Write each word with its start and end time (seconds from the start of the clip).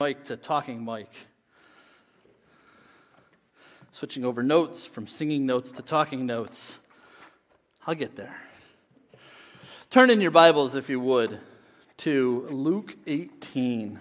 Mike 0.00 0.26
to 0.26 0.36
talking 0.36 0.84
Mike. 0.84 1.12
Switching 3.90 4.24
over 4.24 4.44
notes 4.44 4.86
from 4.86 5.08
singing 5.08 5.44
notes 5.44 5.72
to 5.72 5.82
talking 5.82 6.24
notes. 6.24 6.78
I'll 7.84 7.96
get 7.96 8.14
there. 8.14 8.36
Turn 9.90 10.10
in 10.10 10.20
your 10.20 10.30
Bibles, 10.30 10.76
if 10.76 10.88
you 10.88 11.00
would, 11.00 11.40
to 11.96 12.46
Luke 12.48 12.94
18. 13.08 13.98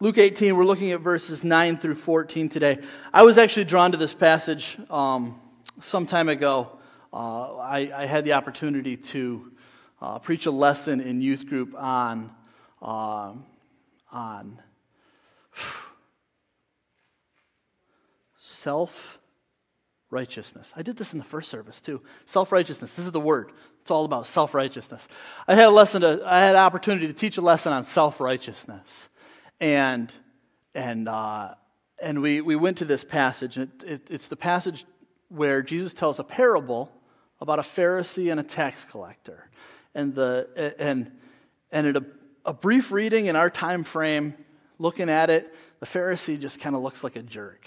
Luke 0.00 0.16
18, 0.16 0.56
we're 0.56 0.64
looking 0.64 0.92
at 0.92 1.00
verses 1.00 1.44
9 1.44 1.76
through 1.76 1.96
14 1.96 2.48
today. 2.48 2.78
I 3.12 3.22
was 3.24 3.36
actually 3.36 3.64
drawn 3.64 3.92
to 3.92 3.98
this 3.98 4.14
passage 4.14 4.78
um, 4.88 5.38
some 5.82 6.06
time 6.06 6.30
ago. 6.30 6.78
Uh, 7.12 7.56
I, 7.58 7.92
I, 7.94 8.06
had 8.06 8.24
the 8.24 8.32
opportunity 8.32 8.96
to 8.96 9.52
uh, 10.02 10.18
preach 10.18 10.46
a 10.46 10.50
lesson 10.50 11.00
in 11.00 11.22
youth 11.22 11.46
group 11.46 11.74
on, 11.78 12.30
uh, 12.82 13.32
on 14.10 14.60
self 18.40 19.18
righteousness. 20.10 20.72
I 20.76 20.82
did 20.82 20.96
this 20.96 21.12
in 21.12 21.18
the 21.18 21.24
first 21.24 21.50
service 21.50 21.80
too. 21.80 22.02
Self 22.26 22.50
righteousness. 22.50 22.92
This 22.92 23.06
is 23.06 23.12
the 23.12 23.20
word. 23.20 23.52
It's 23.80 23.92
all 23.92 24.04
about 24.04 24.26
self 24.26 24.54
righteousness. 24.54 25.06
I 25.46 25.54
had 25.54 25.66
a 25.66 25.70
lesson. 25.70 26.02
To, 26.02 26.20
I 26.26 26.40
had 26.40 26.56
an 26.56 26.60
opportunity 26.60 27.06
to 27.06 27.12
teach 27.12 27.36
a 27.36 27.40
lesson 27.40 27.72
on 27.72 27.84
self 27.84 28.20
righteousness 28.20 29.08
and 29.60 30.12
and 30.74 31.08
uh, 31.08 31.54
and 32.02 32.20
we 32.20 32.40
we 32.40 32.56
went 32.56 32.78
to 32.78 32.84
this 32.84 33.04
passage. 33.04 33.56
It, 33.56 33.70
it, 33.86 34.06
it's 34.10 34.26
the 34.26 34.36
passage 34.36 34.84
where 35.28 35.62
Jesus 35.62 35.94
tells 35.94 36.18
a 36.18 36.24
parable 36.24 36.90
about 37.40 37.60
a 37.60 37.62
Pharisee 37.62 38.30
and 38.30 38.38
a 38.38 38.42
tax 38.42 38.84
collector, 38.84 39.48
and 39.94 40.14
the 40.14 40.74
and 40.78 41.10
and 41.70 41.86
at 41.86 41.96
a, 41.96 42.04
a 42.44 42.52
brief 42.52 42.92
reading 42.92 43.26
in 43.26 43.36
our 43.36 43.50
time 43.50 43.84
frame, 43.84 44.34
looking 44.78 45.08
at 45.08 45.30
it, 45.30 45.54
the 45.80 45.86
Pharisee 45.86 46.38
just 46.38 46.60
kind 46.60 46.76
of 46.76 46.82
looks 46.82 47.02
like 47.04 47.16
a 47.16 47.22
jerk, 47.22 47.66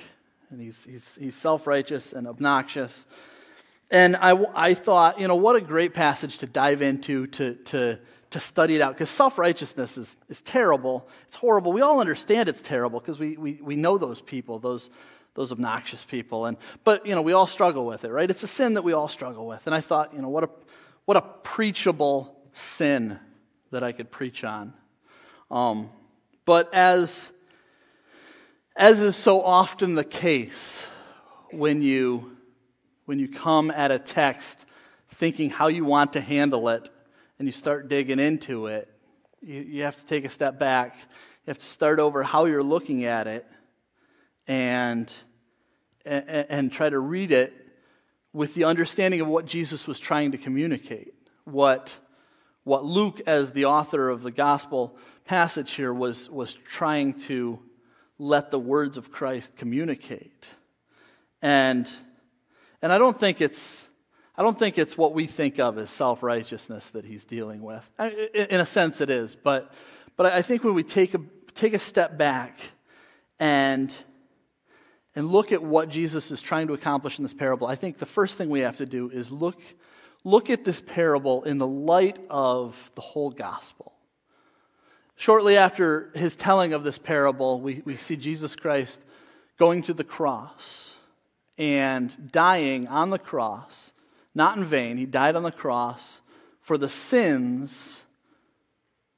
and 0.50 0.62
he's 0.62 0.84
he's 0.84 1.16
he's 1.20 1.36
self 1.36 1.67
righteous 1.67 2.14
and 2.14 2.28
obnoxious. 2.28 3.06
And 3.92 4.16
I, 4.16 4.32
I 4.56 4.73
thought, 4.73 5.20
you 5.20 5.28
know, 5.28 5.36
what 5.36 5.56
a 5.56 5.62
great 5.62 5.94
passage 5.94 6.40
to 6.40 6.48
dive 6.48 6.82
into 6.82 7.28
to, 7.28 7.54
to, 7.56 8.00
to 8.32 8.39
study 8.39 8.76
it 8.76 8.82
out 8.82 8.94
because 8.94 9.10
self 9.10 9.38
righteousness 9.38 9.98
is, 9.98 10.16
is 10.28 10.42
terrible. 10.42 11.08
It's 11.28 11.36
horrible. 11.36 11.72
We 11.72 11.82
all 11.82 12.00
understand 12.00 12.50
it's 12.50 12.62
terrible 12.62 13.00
because 13.00 13.20
we, 13.20 13.38
we, 13.38 13.60
we 13.62 13.76
know 13.76 13.98
those 13.98 14.22
people, 14.22 14.60
those, 14.60 14.89
those 15.36 15.52
obnoxious 15.52 16.04
people. 16.04 16.45
And, 16.45 16.58
but, 16.84 17.06
you 17.06 17.14
know, 17.14 17.22
we 17.22 17.34
all 17.34 17.45
struggle 17.45 17.86
with 17.86 18.06
it, 18.06 18.12
right? 18.12 18.30
It's 18.30 18.44
a 18.44 18.48
sin 18.48 18.73
that 18.73 18.82
we 18.82 18.94
all 18.94 19.08
struggle 19.08 19.45
with. 19.45 19.62
And 19.67 19.76
I 19.76 19.82
thought, 19.82 20.14
you 20.14 20.22
know, 20.22 20.30
what 20.30 20.44
a, 20.45 20.50
what 21.06 21.17
a 21.17 21.22
preachable 21.22 22.36
sin 22.53 23.20
that 23.72 23.84
I 23.84 23.92
could 23.92 24.11
preach 24.11 24.44
on. 24.44 24.73
Um, 25.50 25.89
but 26.45 26.73
as, 26.73 27.31
as 28.75 29.02
is 29.02 29.16
so 29.16 29.42
often 29.42 29.95
the 29.95 30.03
case 30.03 30.86
when 31.52 31.81
you, 31.81 32.36
when 33.06 33.20
you 33.20 33.28
come 33.28 33.72
at 33.72 33.92
a 33.92 34.00
text 34.00 34.59
thinking 35.16 35.50
how 35.50 35.67
you 35.67 35.86
want 35.86 36.14
to 36.14 36.22
handle 36.22 36.70
it, 36.70 36.89
and 37.38 37.48
you 37.48 37.52
start 37.52 37.89
digging 37.89 38.20
into 38.20 38.67
it, 38.67 38.89
you, 39.42 39.61
you 39.61 39.83
have 39.83 39.98
to 39.98 40.06
take 40.06 40.26
a 40.26 40.30
step 40.30 40.58
back. 40.59 40.95
You 41.45 41.52
have 41.52 41.59
to 41.59 41.66
start 41.66 42.00
over 42.00 42.23
how 42.23 42.45
you're 42.45 42.64
looking 42.64 43.06
at 43.06 43.28
it 43.28 43.45
and, 44.48 45.11
and, 46.06 46.45
and 46.50 46.72
try 46.72 46.89
to 46.89 47.00
read 47.00 47.31
it 47.31 47.53
with 48.36 48.53
the 48.53 48.66
understanding 48.66 49.22
of 49.22 49.28
what 49.28 49.45
Jesus 49.45 49.88
was 49.88 49.97
trying 49.97 50.33
to 50.33 50.38
communicate, 50.38 51.14
what, 51.45 51.94
what 52.66 52.83
Luke, 52.83 53.22
as 53.25 53.52
the 53.52 53.64
author 53.64 54.09
of 54.09 54.23
the 54.23 54.31
gospel 54.31 54.97
passage 55.23 55.72
here, 55.72 55.94
was, 55.94 56.30
was 56.30 56.53
trying 56.53 57.14
to 57.14 57.58
let 58.19 58.52
the 58.52 58.60
words 58.60 58.98
of 58.98 59.10
Christ 59.10 59.55
communicate. 59.55 60.49
And, 61.42 61.89
and 62.82 62.92
I 62.92 62.98
don't 62.98 63.17
think 63.17 63.39
it's 63.39 63.82
I 64.37 64.42
don't 64.42 64.60
think 64.60 64.77
it's 64.77 64.98
what 64.98 65.14
we 65.14 65.27
think 65.27 65.60
of 65.60 65.77
as 65.77 65.89
self 65.89 66.21
righteousness 66.21 66.89
that 66.89 67.05
he's 67.05 67.23
dealing 67.23 67.61
with. 67.61 67.89
In 67.98 68.60
a 68.60 68.65
sense, 68.65 68.99
it 68.99 69.10
is. 69.10 69.37
But, 69.37 69.71
but 70.17 70.26
I 70.26 70.42
think 70.42 70.65
when 70.65 70.73
we 70.73 70.83
take 70.83 71.14
a, 71.14 71.21
take 71.54 71.73
a 71.73 71.80
step 71.80 72.17
back 72.17 72.60
and, 73.39 73.95
and 75.15 75.30
look 75.30 75.52
at 75.52 75.64
what 75.64 75.89
Jesus 75.89 76.31
is 76.31 76.42
trying 76.42 76.67
to 76.67 76.73
accomplish 76.73 77.17
in 77.17 77.23
this 77.23 77.33
parable, 77.33 77.67
I 77.67 77.76
think 77.76 77.98
the 77.98 78.05
first 78.05 78.37
thing 78.37 78.49
we 78.49 78.61
have 78.61 78.77
to 78.77 78.86
do 78.86 79.09
is 79.09 79.31
look, 79.31 79.59
look 80.23 80.49
at 80.49 80.65
this 80.65 80.81
parable 80.81 81.43
in 81.43 81.58
the 81.58 81.67
light 81.67 82.20
of 82.30 82.92
the 82.95 83.02
whole 83.02 83.30
gospel. 83.30 83.93
Shortly 85.15 85.55
after 85.55 86.11
his 86.14 86.36
telling 86.36 86.73
of 86.73 86.83
this 86.83 86.98
parable, 86.98 87.61
we, 87.61 87.81
we 87.86 87.95
see 87.95 88.17
Jesus 88.17 88.55
Christ 88.55 88.99
going 89.58 89.83
to 89.83 89.93
the 89.93 90.04
cross 90.04 90.95
and 91.58 92.31
dying 92.31 92.87
on 92.87 93.09
the 93.09 93.17
cross 93.20 93.93
not 94.36 94.58
in 94.58 94.65
vain. 94.65 94.98
He 94.98 95.05
died 95.05 95.37
on 95.37 95.43
the 95.43 95.52
cross 95.52 96.21
for 96.59 96.77
the 96.77 96.89
sins 96.89 98.02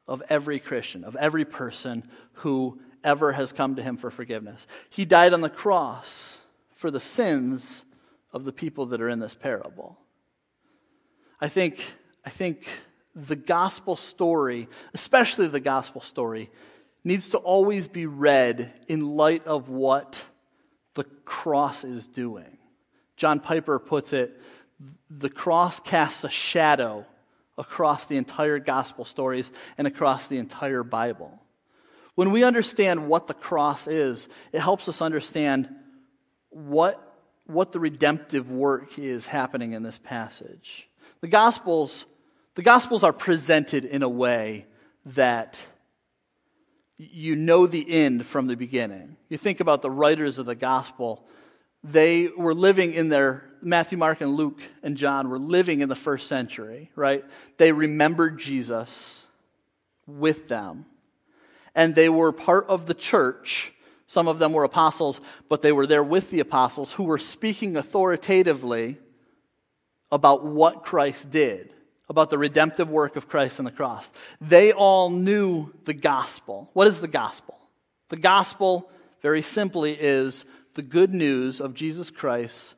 of 0.07 0.21
every 0.29 0.59
Christian, 0.59 1.03
of 1.03 1.15
every 1.15 1.43
person 1.43 2.07
who 2.33 2.79
ever 3.07 3.31
has 3.31 3.53
come 3.53 3.77
to 3.77 3.81
him 3.81 3.95
for 3.95 4.11
forgiveness. 4.11 4.67
He 4.89 5.05
died 5.05 5.33
on 5.33 5.39
the 5.39 5.49
cross 5.49 6.37
for 6.75 6.91
the 6.91 6.99
sins 6.99 7.85
of 8.33 8.43
the 8.43 8.51
people 8.51 8.87
that 8.87 9.01
are 9.01 9.07
in 9.07 9.19
this 9.19 9.33
parable. 9.33 9.97
I 11.39 11.47
think, 11.47 11.81
I 12.25 12.29
think 12.29 12.67
the 13.15 13.37
gospel 13.37 13.95
story, 13.95 14.67
especially 14.93 15.47
the 15.47 15.61
gospel 15.61 16.01
story, 16.01 16.51
needs 17.05 17.29
to 17.29 17.37
always 17.37 17.87
be 17.87 18.05
read 18.05 18.73
in 18.89 19.15
light 19.15 19.47
of 19.47 19.69
what 19.69 20.21
the 20.93 21.05
cross 21.23 21.85
is 21.85 22.05
doing. 22.07 22.57
John 23.15 23.39
Piper 23.39 23.79
puts 23.79 24.11
it 24.11 24.39
the 25.09 25.29
cross 25.29 25.79
casts 25.79 26.25
a 26.25 26.29
shadow 26.29 27.05
across 27.57 28.05
the 28.05 28.17
entire 28.17 28.59
gospel 28.59 29.05
stories 29.05 29.49
and 29.77 29.87
across 29.87 30.27
the 30.27 30.37
entire 30.37 30.83
Bible. 30.83 31.39
When 32.17 32.31
we 32.31 32.43
understand 32.43 33.07
what 33.07 33.27
the 33.27 33.35
cross 33.35 33.85
is, 33.85 34.27
it 34.51 34.59
helps 34.59 34.89
us 34.89 35.03
understand 35.03 35.69
what, 36.49 36.99
what 37.45 37.71
the 37.71 37.79
redemptive 37.79 38.49
work 38.49 38.97
is 38.97 39.27
happening 39.27 39.73
in 39.73 39.83
this 39.83 39.99
passage. 39.99 40.89
The 41.21 41.27
gospels, 41.27 42.07
the 42.55 42.63
gospels 42.63 43.03
are 43.03 43.13
presented 43.13 43.85
in 43.85 44.01
a 44.01 44.09
way 44.09 44.65
that 45.05 45.59
you 46.97 47.35
know 47.35 47.67
the 47.67 47.87
end 47.87 48.25
from 48.25 48.47
the 48.47 48.55
beginning. 48.55 49.15
You 49.29 49.37
think 49.37 49.59
about 49.59 49.83
the 49.83 49.91
writers 49.91 50.39
of 50.39 50.47
the 50.47 50.55
gospel, 50.55 51.23
they 51.83 52.29
were 52.29 52.55
living 52.55 52.95
in 52.95 53.09
their 53.09 53.45
Matthew, 53.61 53.99
Mark, 53.99 54.21
and 54.21 54.33
Luke 54.33 54.63
and 54.81 54.97
John 54.97 55.29
were 55.29 55.37
living 55.37 55.81
in 55.81 55.87
the 55.87 55.95
first 55.95 56.25
century, 56.25 56.89
right? 56.95 57.23
They 57.57 57.71
remembered 57.71 58.39
Jesus 58.39 59.23
with 60.07 60.47
them. 60.47 60.87
And 61.77 61.95
they 61.95 62.09
were 62.09 62.33
part 62.33 62.65
of 62.67 62.87
the 62.87 62.93
church. 62.93 63.71
Some 64.07 64.27
of 64.27 64.39
them 64.39 64.51
were 64.51 64.63
apostles, 64.65 65.21
but 65.47 65.61
they 65.61 65.71
were 65.71 65.87
there 65.87 66.03
with 66.03 66.31
the 66.31 66.39
apostles 66.39 66.91
who 66.91 67.03
were 67.03 67.19
speaking 67.19 67.77
authoritatively 67.77 68.97
about 70.11 70.43
what 70.43 70.83
Christ 70.83 71.29
did, 71.29 71.71
about 72.09 72.29
the 72.29 72.37
redemptive 72.37 72.89
work 72.89 73.15
of 73.15 73.29
Christ 73.29 73.59
on 73.59 73.65
the 73.65 73.71
cross. 73.71 74.09
They 74.41 74.71
all 74.71 75.09
knew 75.09 75.71
the 75.85 75.93
gospel. 75.93 76.69
What 76.73 76.87
is 76.87 76.99
the 76.99 77.07
gospel? 77.07 77.59
The 78.09 78.17
gospel, 78.17 78.89
very 79.21 79.41
simply, 79.41 79.93
is 79.93 80.45
the 80.73 80.81
good 80.81 81.13
news 81.13 81.61
of 81.61 81.73
Jesus 81.73 82.09
Christ's 82.09 82.75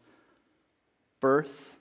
birth, 1.22 1.76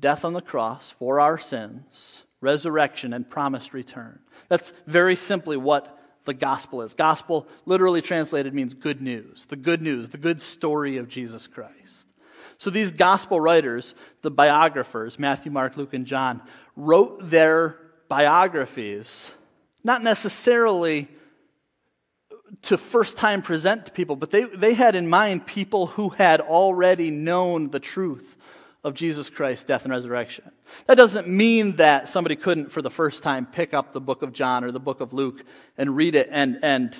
death 0.00 0.24
on 0.24 0.32
the 0.32 0.40
cross 0.40 0.90
for 0.98 1.20
our 1.20 1.38
sins, 1.38 2.22
resurrection, 2.44 3.12
and 3.12 3.28
promised 3.28 3.74
return. 3.74 4.20
That's 4.48 4.72
very 4.86 5.16
simply 5.16 5.56
what 5.56 5.98
the 6.24 6.34
gospel 6.34 6.82
is. 6.82 6.94
Gospel, 6.94 7.48
literally 7.66 8.02
translated, 8.02 8.54
means 8.54 8.74
good 8.74 9.02
news. 9.02 9.46
The 9.46 9.56
good 9.56 9.82
news, 9.82 10.10
the 10.10 10.18
good 10.18 10.40
story 10.40 10.98
of 10.98 11.08
Jesus 11.08 11.46
Christ. 11.46 12.06
So 12.58 12.70
these 12.70 12.92
gospel 12.92 13.40
writers, 13.40 13.94
the 14.22 14.30
biographers, 14.30 15.18
Matthew, 15.18 15.50
Mark, 15.50 15.76
Luke, 15.76 15.92
and 15.92 16.06
John, 16.06 16.40
wrote 16.76 17.28
their 17.28 17.76
biographies 18.08 19.30
not 19.82 20.02
necessarily 20.02 21.08
to 22.62 22.78
first 22.78 23.16
time 23.16 23.42
present 23.42 23.86
to 23.86 23.92
people, 23.92 24.16
but 24.16 24.30
they, 24.30 24.44
they 24.44 24.74
had 24.74 24.94
in 24.94 25.08
mind 25.08 25.46
people 25.46 25.88
who 25.88 26.10
had 26.10 26.40
already 26.40 27.10
known 27.10 27.70
the 27.70 27.80
truth 27.80 28.33
of 28.84 28.94
Jesus 28.94 29.30
Christ's 29.30 29.64
death 29.64 29.84
and 29.84 29.92
resurrection. 29.92 30.44
That 30.86 30.96
doesn't 30.96 31.26
mean 31.26 31.76
that 31.76 32.08
somebody 32.08 32.36
couldn't, 32.36 32.70
for 32.70 32.82
the 32.82 32.90
first 32.90 33.22
time, 33.22 33.46
pick 33.46 33.72
up 33.72 33.92
the 33.92 34.00
book 34.00 34.20
of 34.20 34.34
John 34.34 34.62
or 34.62 34.70
the 34.70 34.78
book 34.78 35.00
of 35.00 35.14
Luke 35.14 35.42
and 35.78 35.96
read 35.96 36.14
it. 36.14 36.28
And, 36.30 36.58
and 36.62 36.94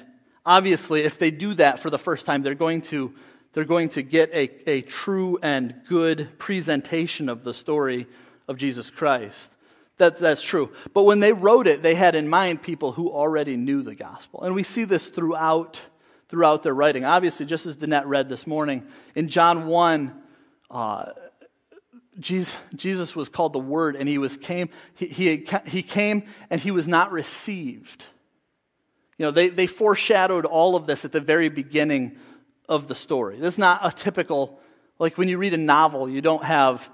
obviously, 0.47 1.03
if 1.03 1.19
they 1.19 1.31
do 1.31 1.53
that 1.55 1.79
for 1.79 1.91
the 1.91 1.99
first 1.99 2.25
time, 2.25 2.43
they're 2.43 2.55
going 2.55 2.81
to, 2.83 3.15
they're 3.53 3.67
going 3.67 3.91
to 3.91 4.03
get 4.03 4.31
a, 4.33 4.51
a 4.69 4.81
true 4.81 5.39
and 5.43 5.75
good 5.87 6.31
presentation 6.39 7.29
of 7.29 7.45
the 7.45 7.53
story 7.53 8.07
of 8.49 8.57
Jesus 8.57 8.91
Christ. 8.91 9.53
That, 9.99 10.17
that's 10.17 10.43
true. 10.43 10.73
But 10.95 11.03
when 11.03 11.21
they 11.21 11.33
wrote 11.33 11.67
it, 11.67 11.83
they 11.83 11.95
had 11.95 12.17
in 12.17 12.29
mind 12.29 12.63
people 12.63 12.93
who 12.93 13.13
already 13.13 13.59
knew 13.59 13.83
the 13.83 13.95
gospel. 13.95 14.43
And 14.43 14.55
we 14.55 14.63
see 14.63 14.85
this 14.85 15.07
throughout, 15.07 15.81
throughout 16.31 16.63
their 16.63 16.75
writing. 16.75 17.05
Obviously, 17.05 17.45
just 17.45 17.67
as 17.67 17.77
Danette 17.77 18.07
read 18.07 18.31
this 18.31 18.47
morning, 18.47 18.87
in 19.15 19.29
John 19.29 19.67
1, 19.67 20.23
uh, 20.71 21.05
Jesus, 22.19 22.55
Jesus 22.75 23.17
was 23.17 23.29
called 23.29 23.53
the 23.53 23.59
Word, 23.59 23.97
and 23.97 24.09
he, 24.09 24.19
was 24.19 24.37
came, 24.37 24.69
he, 24.95 25.07
he, 25.07 25.47
he 25.67 25.83
came 25.83 26.25
and 26.51 26.61
he 26.61 26.71
was 26.71 26.87
not 26.87 27.13
received. 27.13 28.05
You 29.19 29.27
know, 29.27 29.31
they, 29.31 29.49
they 29.49 29.67
foreshadowed 29.67 30.45
all 30.45 30.77
of 30.77 30.87
this 30.87 31.05
at 31.05 31.13
the 31.13 31.21
very 31.21 31.49
beginning 31.49 32.17
of 32.69 32.89
the 32.89 32.95
story. 32.95 33.39
This 33.39 33.55
is 33.55 33.59
not 33.59 33.81
a 33.83 33.91
typical, 33.91 34.59
like 34.99 35.19
when 35.19 35.29
you 35.29 35.39
read 35.39 35.55
a 35.55 35.59
novel, 35.59 36.09
you 36.09 36.21
don't 36.21 36.45
have, 36.45 36.89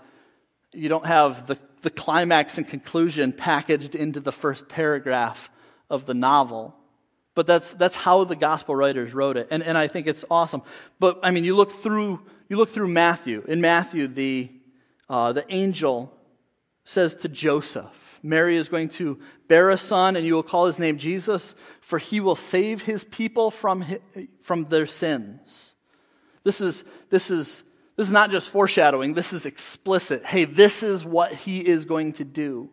you 0.72 0.88
don't 0.88 1.06
have 1.06 1.46
the, 1.46 1.58
the 1.82 1.90
climax 1.90 2.58
and 2.58 2.68
conclusion 2.68 3.32
packaged 3.32 3.94
into 3.94 4.20
the 4.20 4.32
first 4.32 4.68
paragraph 4.68 5.50
of 5.88 6.06
the 6.06 6.14
novel. 6.14 6.74
But 7.34 7.46
that's, 7.46 7.72
that's 7.74 7.96
how 7.96 8.24
the 8.24 8.36
gospel 8.36 8.74
writers 8.74 9.14
wrote 9.14 9.36
it. 9.36 9.48
And, 9.50 9.62
and 9.62 9.78
I 9.78 9.86
think 9.86 10.06
it's 10.06 10.24
awesome. 10.30 10.62
But, 10.98 11.20
I 11.22 11.30
mean, 11.30 11.44
you 11.44 11.56
look 11.56 11.82
through, 11.82 12.20
you 12.48 12.56
look 12.56 12.74
through 12.74 12.88
Matthew. 12.88 13.44
In 13.46 13.60
Matthew, 13.60 14.08
the, 14.08 14.50
uh, 15.10 15.32
the 15.32 15.44
angel 15.52 16.16
says 16.84 17.16
to 17.16 17.28
Joseph, 17.28 18.18
Mary 18.22 18.56
is 18.56 18.68
going 18.68 18.88
to 18.90 19.18
bear 19.48 19.70
a 19.70 19.76
son, 19.76 20.14
and 20.14 20.24
you 20.24 20.34
will 20.34 20.44
call 20.44 20.66
his 20.66 20.78
name 20.78 20.98
Jesus, 20.98 21.56
for 21.80 21.98
he 21.98 22.20
will 22.20 22.36
save 22.36 22.82
his 22.82 23.02
people 23.02 23.50
from, 23.50 23.82
his, 23.82 23.98
from 24.42 24.66
their 24.66 24.86
sins. 24.86 25.74
This 26.44 26.60
is, 26.60 26.84
this, 27.10 27.28
is, 27.30 27.64
this 27.96 28.06
is 28.06 28.12
not 28.12 28.30
just 28.30 28.50
foreshadowing, 28.50 29.14
this 29.14 29.32
is 29.32 29.46
explicit. 29.46 30.24
Hey, 30.24 30.44
this 30.44 30.84
is 30.84 31.04
what 31.04 31.32
he 31.32 31.58
is 31.58 31.86
going 31.86 32.12
to 32.14 32.24
do. 32.24 32.70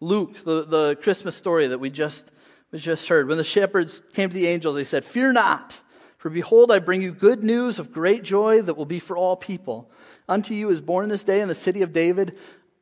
Luke, 0.00 0.42
the, 0.42 0.64
the 0.64 0.98
Christmas 1.02 1.36
story 1.36 1.66
that 1.66 1.78
we 1.78 1.90
just, 1.90 2.30
we 2.72 2.78
just 2.78 3.06
heard, 3.08 3.28
when 3.28 3.36
the 3.36 3.44
shepherds 3.44 4.02
came 4.14 4.30
to 4.30 4.34
the 4.34 4.46
angels, 4.46 4.74
they 4.74 4.84
said, 4.84 5.04
Fear 5.04 5.34
not, 5.34 5.76
for 6.24 6.30
behold, 6.30 6.72
I 6.72 6.78
bring 6.78 7.02
you 7.02 7.12
good 7.12 7.44
news 7.44 7.78
of 7.78 7.92
great 7.92 8.22
joy 8.22 8.62
that 8.62 8.78
will 8.78 8.86
be 8.86 8.98
for 8.98 9.14
all 9.14 9.36
people. 9.36 9.90
Unto 10.26 10.54
you 10.54 10.70
is 10.70 10.80
born 10.80 11.10
this 11.10 11.22
day 11.22 11.42
in 11.42 11.48
the 11.48 11.54
city 11.54 11.82
of 11.82 11.92
David 11.92 12.38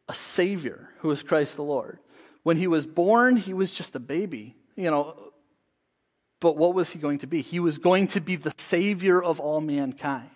a 0.09 0.15
Savior 0.15 0.91
who 1.01 1.11
is 1.11 1.25
Christ 1.25 1.57
the 1.57 1.65
Lord. 1.65 1.99
When 2.45 2.57
he 2.57 2.69
was 2.69 2.87
born, 2.87 3.35
he 3.35 3.53
was 3.53 3.75
just 3.75 3.97
a 3.97 3.99
baby, 3.99 4.55
you 4.77 4.93
know. 4.93 5.33
But 6.39 6.57
what 6.57 6.73
was 6.73 6.91
he 6.91 7.01
going 7.01 7.19
to 7.19 7.27
be? 7.27 7.43
He 7.43 7.59
was 7.59 7.79
going 7.79 8.07
to 8.09 8.21
be 8.21 8.37
the 8.37 8.55
Savior 8.59 9.21
of 9.21 9.41
all 9.41 9.61
mankind. 9.61 10.31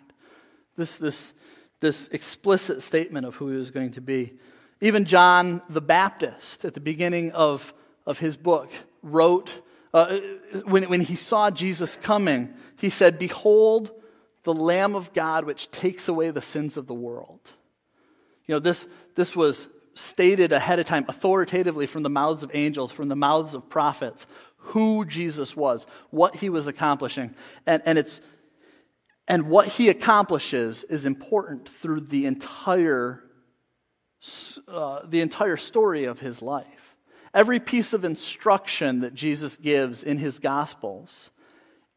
This, 0.77 0.97
this, 0.97 1.33
this 1.79 2.09
explicit 2.09 2.83
statement 2.83 3.25
of 3.25 3.37
who 3.37 3.51
he 3.51 3.57
was 3.57 3.71
going 3.71 3.93
to 3.93 4.01
be. 4.01 4.33
Even 4.81 5.05
John 5.05 5.63
the 5.69 5.81
Baptist, 5.81 6.65
at 6.65 6.75
the 6.75 6.81
beginning 6.81 7.31
of, 7.31 7.73
of 8.05 8.19
his 8.19 8.37
book, 8.37 8.73
wrote, 9.01 9.61
uh, 9.97 10.21
when, 10.67 10.85
when 10.91 11.01
he 11.01 11.17
saw 11.17 11.51
Jesus 11.51 11.97
coming, 12.03 12.53
he 12.77 12.91
said, 12.91 13.19
Behold, 13.19 13.91
the 14.45 14.53
Lamb 14.53 14.95
of 14.95 15.15
God 15.15 15.47
which 15.47 15.71
takes 15.71 16.07
away 16.07 16.31
the 16.31 16.43
sins 16.43 16.77
of 16.77 16.87
the 16.87 16.95
world. 16.95 17.41
You 18.45 18.55
know, 18.55 18.59
this, 18.59 18.87
this 19.15 19.35
was 19.35 19.69
stated 19.95 20.53
ahead 20.53 20.79
of 20.79 20.85
time, 20.85 21.07
authoritatively 21.09 21.87
from 21.87 22.03
the 22.03 22.11
mouths 22.11 22.43
of 22.43 22.51
angels, 22.53 22.93
from 22.93 23.09
the 23.09 23.17
mouths 23.17 23.55
of 23.55 23.71
prophets, 23.71 24.27
who 24.57 25.07
Jesus 25.07 25.57
was, 25.57 25.87
what 26.11 26.37
he 26.37 26.51
was 26.51 26.67
accomplishing. 26.67 27.35
And, 27.67 27.83
and, 27.87 27.97
it's, 27.97 28.21
and 29.27 29.49
what 29.49 29.67
he 29.67 29.89
accomplishes 29.89 30.85
is 30.85 31.07
important 31.07 31.71
through 31.81 32.03
the 32.03 32.27
entire, 32.27 33.23
uh, 34.69 35.01
the 35.07 35.23
entire 35.23 35.57
story 35.57 36.05
of 36.05 36.21
his 36.21 36.43
life. 36.43 36.96
Every 37.35 37.61
piece 37.61 37.93
of 37.93 38.05
instruction 38.05 39.01
that 39.01 39.15
Jesus 39.15 39.57
gives 39.57 40.03
in 40.03 40.19
his 40.19 40.39
Gospels 40.39 41.31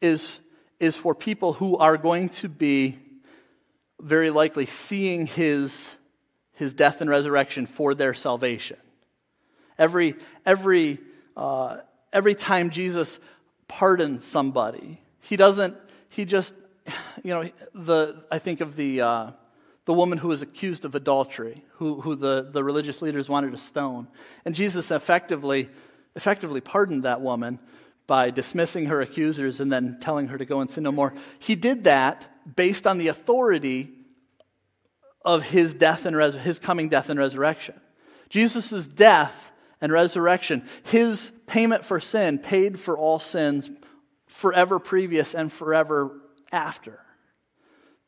is 0.01 0.39
is 0.79 0.95
for 0.95 1.13
people 1.13 1.53
who 1.53 1.77
are 1.77 1.97
going 1.97 2.29
to 2.29 2.47
be 2.47 2.97
very 4.01 4.29
likely 4.29 4.65
seeing 4.65 5.25
his, 5.25 5.95
his 6.53 6.73
death 6.73 7.01
and 7.01 7.09
resurrection 7.09 7.65
for 7.65 7.93
their 7.93 8.13
salvation. 8.13 8.77
Every, 9.77 10.15
every, 10.45 10.99
uh, 11.35 11.77
every 12.13 12.35
time 12.35 12.69
Jesus 12.69 13.19
pardons 13.67 14.23
somebody, 14.23 15.01
he 15.21 15.35
doesn't, 15.35 15.75
he 16.09 16.25
just, 16.25 16.53
you 17.23 17.33
know, 17.33 17.49
the, 17.73 18.23
I 18.31 18.39
think 18.39 18.61
of 18.61 18.75
the, 18.75 19.01
uh, 19.01 19.31
the 19.89 19.93
woman 19.95 20.19
who 20.19 20.27
was 20.27 20.43
accused 20.43 20.85
of 20.85 20.93
adultery, 20.93 21.65
who, 21.77 21.99
who 21.99 22.13
the, 22.13 22.47
the 22.51 22.63
religious 22.63 23.01
leaders 23.01 23.27
wanted 23.27 23.53
to 23.53 23.57
stone. 23.57 24.07
And 24.45 24.53
Jesus 24.53 24.91
effectively, 24.91 25.67
effectively 26.15 26.61
pardoned 26.61 27.05
that 27.05 27.21
woman 27.21 27.57
by 28.05 28.29
dismissing 28.29 28.85
her 28.85 29.01
accusers 29.01 29.59
and 29.59 29.73
then 29.73 29.97
telling 29.99 30.27
her 30.27 30.37
to 30.37 30.45
go 30.45 30.61
and 30.61 30.69
sin 30.69 30.83
no 30.83 30.91
more. 30.91 31.15
He 31.39 31.55
did 31.55 31.85
that 31.85 32.23
based 32.55 32.85
on 32.85 32.99
the 32.99 33.07
authority 33.07 33.89
of 35.25 35.41
his 35.41 35.73
death 35.73 36.05
and 36.05 36.15
res- 36.15 36.35
his 36.35 36.59
coming 36.59 36.89
death 36.89 37.09
and 37.09 37.19
resurrection. 37.19 37.73
Jesus' 38.29 38.85
death 38.85 39.49
and 39.81 39.91
resurrection, 39.91 40.69
his 40.83 41.31
payment 41.47 41.83
for 41.83 41.99
sin, 41.99 42.37
paid 42.37 42.79
for 42.79 42.95
all 42.95 43.19
sins 43.19 43.67
forever 44.27 44.77
previous 44.77 45.33
and 45.33 45.51
forever 45.51 46.11
after. 46.51 46.99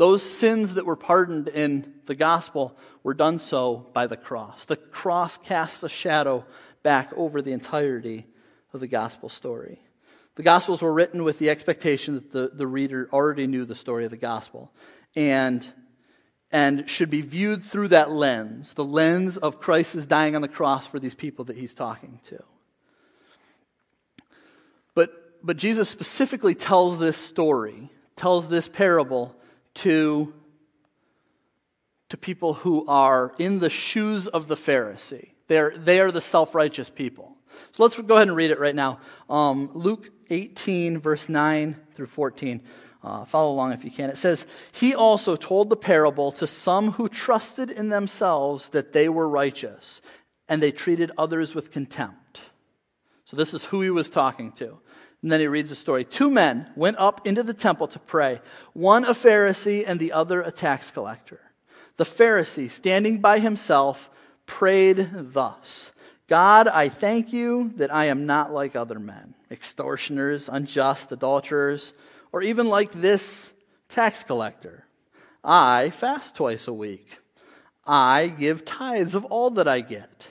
Those 0.01 0.23
sins 0.23 0.73
that 0.73 0.87
were 0.87 0.95
pardoned 0.95 1.47
in 1.47 1.93
the 2.07 2.15
gospel 2.15 2.75
were 3.03 3.13
done 3.13 3.37
so 3.37 3.85
by 3.93 4.07
the 4.07 4.17
cross. 4.17 4.65
The 4.65 4.75
cross 4.75 5.37
casts 5.37 5.83
a 5.83 5.89
shadow 5.89 6.43
back 6.81 7.13
over 7.15 7.39
the 7.39 7.51
entirety 7.51 8.25
of 8.73 8.79
the 8.79 8.87
gospel 8.87 9.29
story. 9.29 9.79
The 10.37 10.41
Gospels 10.41 10.81
were 10.81 10.91
written 10.91 11.23
with 11.23 11.37
the 11.37 11.51
expectation 11.51 12.15
that 12.15 12.31
the, 12.31 12.49
the 12.51 12.65
reader 12.65 13.09
already 13.13 13.45
knew 13.45 13.63
the 13.63 13.75
story 13.75 14.03
of 14.03 14.09
the 14.09 14.17
Gospel 14.17 14.71
and, 15.15 15.67
and 16.51 16.89
should 16.89 17.11
be 17.11 17.21
viewed 17.21 17.63
through 17.63 17.89
that 17.89 18.09
lens, 18.09 18.73
the 18.73 18.83
lens 18.83 19.37
of 19.37 19.59
Christ 19.59 19.93
is 19.93 20.07
dying 20.07 20.35
on 20.35 20.41
the 20.41 20.47
cross 20.47 20.87
for 20.87 20.99
these 20.99 21.13
people 21.13 21.45
that 21.45 21.57
he's 21.57 21.75
talking 21.75 22.19
to. 22.23 22.43
But, 24.95 25.45
but 25.45 25.57
Jesus 25.57 25.89
specifically 25.89 26.55
tells 26.55 26.97
this 26.97 27.17
story, 27.17 27.91
tells 28.15 28.47
this 28.47 28.67
parable 28.67 29.35
to, 29.75 30.33
to 32.09 32.17
people 32.17 32.53
who 32.53 32.85
are 32.87 33.33
in 33.37 33.59
the 33.59 33.69
shoes 33.69 34.27
of 34.27 34.47
the 34.47 34.55
Pharisee. 34.55 35.31
They're, 35.47 35.77
they 35.77 35.99
are 35.99 36.11
the 36.11 36.21
self 36.21 36.55
righteous 36.55 36.89
people. 36.89 37.35
So 37.73 37.83
let's 37.83 37.99
go 37.99 38.15
ahead 38.15 38.27
and 38.27 38.37
read 38.37 38.51
it 38.51 38.59
right 38.59 38.75
now. 38.75 38.99
Um, 39.29 39.71
Luke 39.73 40.09
18, 40.29 40.99
verse 40.99 41.27
9 41.27 41.75
through 41.95 42.07
14. 42.07 42.61
Uh, 43.03 43.25
follow 43.25 43.51
along 43.51 43.73
if 43.73 43.83
you 43.83 43.91
can. 43.91 44.09
It 44.09 44.17
says, 44.17 44.45
He 44.71 44.93
also 44.93 45.35
told 45.35 45.69
the 45.69 45.75
parable 45.75 46.31
to 46.33 46.45
some 46.45 46.91
who 46.91 47.09
trusted 47.09 47.71
in 47.71 47.89
themselves 47.89 48.69
that 48.69 48.93
they 48.93 49.09
were 49.09 49.27
righteous, 49.27 50.01
and 50.47 50.61
they 50.61 50.71
treated 50.71 51.11
others 51.17 51.55
with 51.55 51.71
contempt. 51.71 52.41
So 53.25 53.37
this 53.37 53.53
is 53.53 53.65
who 53.65 53.81
he 53.81 53.89
was 53.89 54.09
talking 54.09 54.51
to. 54.53 54.79
And 55.21 55.31
then 55.31 55.39
he 55.39 55.47
reads 55.47 55.69
the 55.69 55.75
story. 55.75 56.03
Two 56.03 56.31
men 56.31 56.67
went 56.75 56.97
up 56.97 57.27
into 57.27 57.43
the 57.43 57.53
temple 57.53 57.87
to 57.89 57.99
pray, 57.99 58.41
one 58.73 59.05
a 59.05 59.11
Pharisee 59.11 59.83
and 59.85 59.99
the 59.99 60.13
other 60.13 60.41
a 60.41 60.51
tax 60.51 60.89
collector. 60.89 61.39
The 61.97 62.05
Pharisee, 62.05 62.71
standing 62.71 63.21
by 63.21 63.39
himself, 63.39 64.09
prayed 64.45 65.09
thus 65.13 65.91
God, 66.27 66.69
I 66.69 66.87
thank 66.87 67.33
you 67.33 67.73
that 67.75 67.93
I 67.93 68.05
am 68.05 68.25
not 68.25 68.53
like 68.53 68.75
other 68.75 68.99
men, 68.99 69.35
extortioners, 69.51 70.47
unjust, 70.47 71.11
adulterers, 71.11 71.91
or 72.31 72.41
even 72.41 72.69
like 72.69 72.93
this 72.93 73.51
tax 73.89 74.23
collector. 74.23 74.85
I 75.43 75.89
fast 75.89 76.35
twice 76.35 76.69
a 76.69 76.73
week. 76.73 77.19
I 77.85 78.27
give 78.27 78.63
tithes 78.63 79.13
of 79.13 79.25
all 79.25 79.49
that 79.51 79.67
I 79.67 79.81
get. 79.81 80.27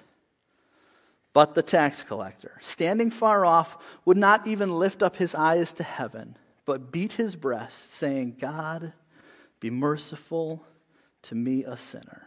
But 1.32 1.54
the 1.54 1.62
tax 1.62 2.02
collector, 2.02 2.58
standing 2.60 3.10
far 3.10 3.46
off, 3.46 3.76
would 4.04 4.16
not 4.16 4.46
even 4.46 4.78
lift 4.78 5.02
up 5.02 5.16
his 5.16 5.34
eyes 5.34 5.72
to 5.74 5.84
heaven, 5.84 6.36
but 6.64 6.90
beat 6.90 7.12
his 7.12 7.36
breast, 7.36 7.92
saying, 7.92 8.36
God, 8.40 8.92
be 9.60 9.70
merciful 9.70 10.64
to 11.22 11.34
me, 11.34 11.64
a 11.64 11.76
sinner. 11.76 12.26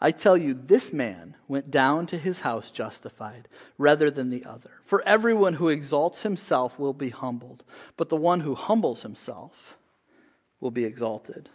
I 0.00 0.10
tell 0.10 0.36
you, 0.36 0.54
this 0.54 0.92
man 0.92 1.36
went 1.48 1.70
down 1.70 2.06
to 2.08 2.18
his 2.18 2.40
house 2.40 2.70
justified 2.70 3.48
rather 3.78 4.10
than 4.10 4.30
the 4.30 4.44
other. 4.44 4.70
For 4.84 5.02
everyone 5.06 5.54
who 5.54 5.68
exalts 5.68 6.22
himself 6.22 6.78
will 6.78 6.92
be 6.92 7.10
humbled, 7.10 7.64
but 7.96 8.08
the 8.08 8.16
one 8.16 8.40
who 8.40 8.54
humbles 8.54 9.02
himself 9.02 9.76
will 10.60 10.70
be 10.70 10.84
exalted. 10.84 11.48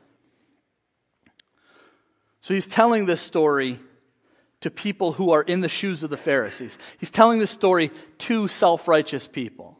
So 2.41 2.53
he's 2.53 2.67
telling 2.67 3.05
this 3.05 3.21
story 3.21 3.79
to 4.61 4.69
people 4.69 5.13
who 5.13 5.31
are 5.31 5.41
in 5.41 5.61
the 5.61 5.69
shoes 5.69 6.03
of 6.03 6.09
the 6.09 6.17
Pharisees. 6.17 6.77
He's 6.99 7.11
telling 7.11 7.39
this 7.39 7.51
story 7.51 7.91
to 8.19 8.47
self 8.47 8.87
righteous 8.87 9.27
people. 9.27 9.77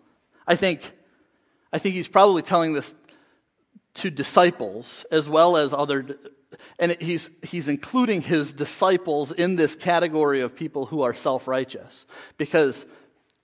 I 0.48 0.56
think, 0.56 0.92
I 1.72 1.80
think 1.80 1.96
he's 1.96 2.08
probably 2.08 2.42
telling 2.42 2.74
this 2.74 2.94
to 3.96 4.10
disciples 4.10 5.06
as 5.12 5.28
well 5.28 5.58
as 5.58 5.74
other 5.74 6.18
and 6.80 6.96
he's, 7.00 7.30
he's 7.44 7.68
including 7.68 8.22
his 8.22 8.54
disciples 8.54 9.32
in 9.32 9.56
this 9.56 9.76
category 9.76 10.42
of 10.42 10.56
people 10.56 10.88
who 10.88 11.02
are 11.02 11.14
self 11.14 11.48
righteous. 11.48 12.06
Because 12.38 12.86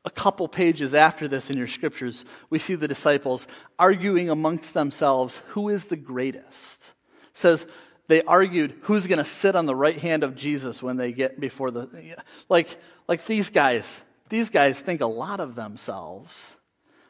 a 0.03 0.09
couple 0.09 0.47
pages 0.47 0.93
after 0.93 1.27
this 1.27 1.49
in 1.49 1.57
your 1.57 1.67
scriptures, 1.67 2.25
we 2.49 2.59
see 2.59 2.75
the 2.75 2.87
disciples 2.87 3.47
arguing 3.79 4.29
amongst 4.29 4.73
themselves 4.73 5.41
who 5.49 5.69
is 5.69 5.85
the 5.85 5.95
greatest. 5.95 6.91
It 7.33 7.37
says 7.37 7.67
they 8.07 8.21
argued 8.24 8.75
who's 8.81 9.07
going 9.07 9.19
to 9.19 9.25
sit 9.25 9.55
on 9.55 9.65
the 9.65 9.75
right 9.75 9.97
hand 9.97 10.24
of 10.24 10.35
Jesus 10.35 10.83
when 10.83 10.97
they 10.97 11.12
get 11.12 11.39
before 11.39 11.71
the. 11.71 12.15
Like, 12.50 12.79
like 13.07 13.25
these 13.25 13.50
guys, 13.50 14.01
these 14.29 14.50
guys 14.50 14.79
think 14.79 15.01
a 15.01 15.07
lot 15.07 15.39
of 15.39 15.55
themselves. 15.55 16.55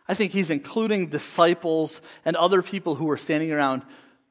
I 0.08 0.14
think 0.14 0.32
he's 0.32 0.50
including 0.50 1.08
disciples 1.10 2.02
and 2.24 2.36
other 2.36 2.62
people 2.62 2.96
who 2.96 3.10
are 3.10 3.18
standing 3.18 3.52
around 3.52 3.84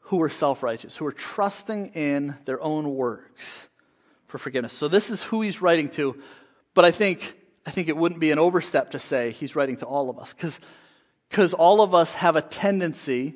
who 0.08 0.22
are 0.22 0.28
self 0.28 0.62
righteous, 0.62 0.96
who 0.96 1.06
are 1.06 1.12
trusting 1.12 1.88
in 1.88 2.36
their 2.44 2.60
own 2.62 2.94
works 2.94 3.68
for 4.26 4.38
forgiveness. 4.38 4.72
So 4.72 4.88
this 4.88 5.10
is 5.10 5.22
who 5.22 5.42
he's 5.42 5.62
writing 5.62 5.88
to, 5.90 6.16
but 6.74 6.84
I 6.84 6.90
think, 6.90 7.36
I 7.66 7.70
think 7.70 7.88
it 7.88 7.96
wouldn't 7.96 8.20
be 8.20 8.30
an 8.30 8.38
overstep 8.38 8.92
to 8.92 8.98
say 8.98 9.30
he's 9.30 9.56
writing 9.56 9.78
to 9.78 9.86
all 9.86 10.10
of 10.10 10.18
us 10.18 10.34
because 10.34 11.54
all 11.54 11.80
of 11.80 11.94
us 11.94 12.14
have 12.14 12.36
a 12.36 12.42
tendency 12.42 13.34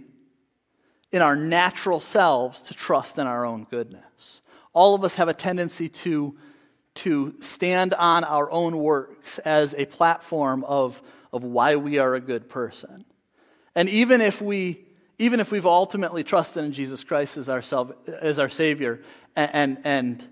in 1.10 1.22
our 1.22 1.36
natural 1.36 2.00
selves 2.00 2.60
to 2.62 2.74
trust 2.74 3.18
in 3.18 3.26
our 3.26 3.44
own 3.44 3.66
goodness. 3.70 4.40
All 4.72 4.94
of 4.94 5.04
us 5.04 5.14
have 5.14 5.28
a 5.28 5.34
tendency 5.34 5.88
to, 5.88 6.36
to 6.96 7.34
stand 7.40 7.94
on 7.94 8.24
our 8.24 8.50
own 8.50 8.76
works 8.76 9.38
as 9.40 9.74
a 9.74 9.86
platform 9.86 10.64
of, 10.64 11.00
of 11.32 11.44
why 11.44 11.76
we 11.76 11.98
are 11.98 12.14
a 12.14 12.20
good 12.20 12.48
person. 12.48 13.04
And 13.74 13.88
even 13.88 14.20
if 14.20 14.40
we 14.40 14.84
even 15.20 15.40
if 15.40 15.50
we've 15.50 15.66
ultimately 15.66 16.22
trusted 16.22 16.64
in 16.64 16.72
Jesus 16.72 17.02
Christ 17.02 17.36
as 17.38 17.48
our, 17.48 17.60
as 18.20 18.38
our 18.38 18.48
Savior 18.48 19.00
and, 19.34 19.78
and, 19.82 20.24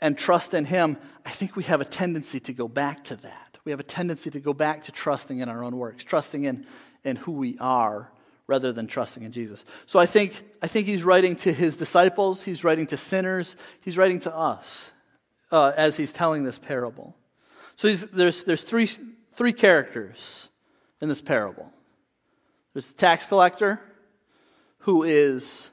and, 0.00 0.16
trust 0.16 0.54
in 0.54 0.64
Him, 0.64 0.96
I 1.26 1.30
think 1.30 1.54
we 1.54 1.64
have 1.64 1.82
a 1.82 1.84
tendency 1.84 2.40
to 2.40 2.54
go 2.54 2.66
back 2.66 3.04
to 3.04 3.16
that. 3.16 3.58
We 3.66 3.72
have 3.72 3.80
a 3.80 3.84
tendency 3.84 4.30
to 4.30 4.40
go 4.40 4.54
back 4.54 4.84
to 4.84 4.92
trusting 4.92 5.40
in 5.40 5.50
our 5.50 5.62
own 5.62 5.76
works, 5.76 6.02
trusting 6.02 6.44
in, 6.44 6.66
in 7.04 7.16
who 7.16 7.32
we 7.32 7.58
are 7.58 8.10
rather 8.52 8.70
than 8.70 8.86
trusting 8.86 9.22
in 9.22 9.32
Jesus. 9.32 9.64
So 9.86 9.98
I 9.98 10.04
think, 10.04 10.34
I 10.60 10.66
think 10.66 10.86
he's 10.86 11.04
writing 11.04 11.36
to 11.36 11.52
his 11.54 11.74
disciples, 11.74 12.42
he's 12.42 12.64
writing 12.64 12.86
to 12.88 12.98
sinners, 12.98 13.56
he's 13.80 13.96
writing 13.96 14.20
to 14.20 14.36
us 14.36 14.92
uh, 15.50 15.72
as 15.74 15.96
he's 15.96 16.12
telling 16.12 16.44
this 16.44 16.58
parable. 16.58 17.16
So 17.76 17.94
there's, 17.94 18.44
there's 18.44 18.62
three, 18.62 18.90
three 19.36 19.54
characters 19.54 20.50
in 21.00 21.08
this 21.08 21.22
parable 21.22 21.72
there's 22.74 22.86
the 22.86 22.94
tax 22.94 23.26
collector, 23.26 23.80
who 24.80 25.02
is 25.02 25.70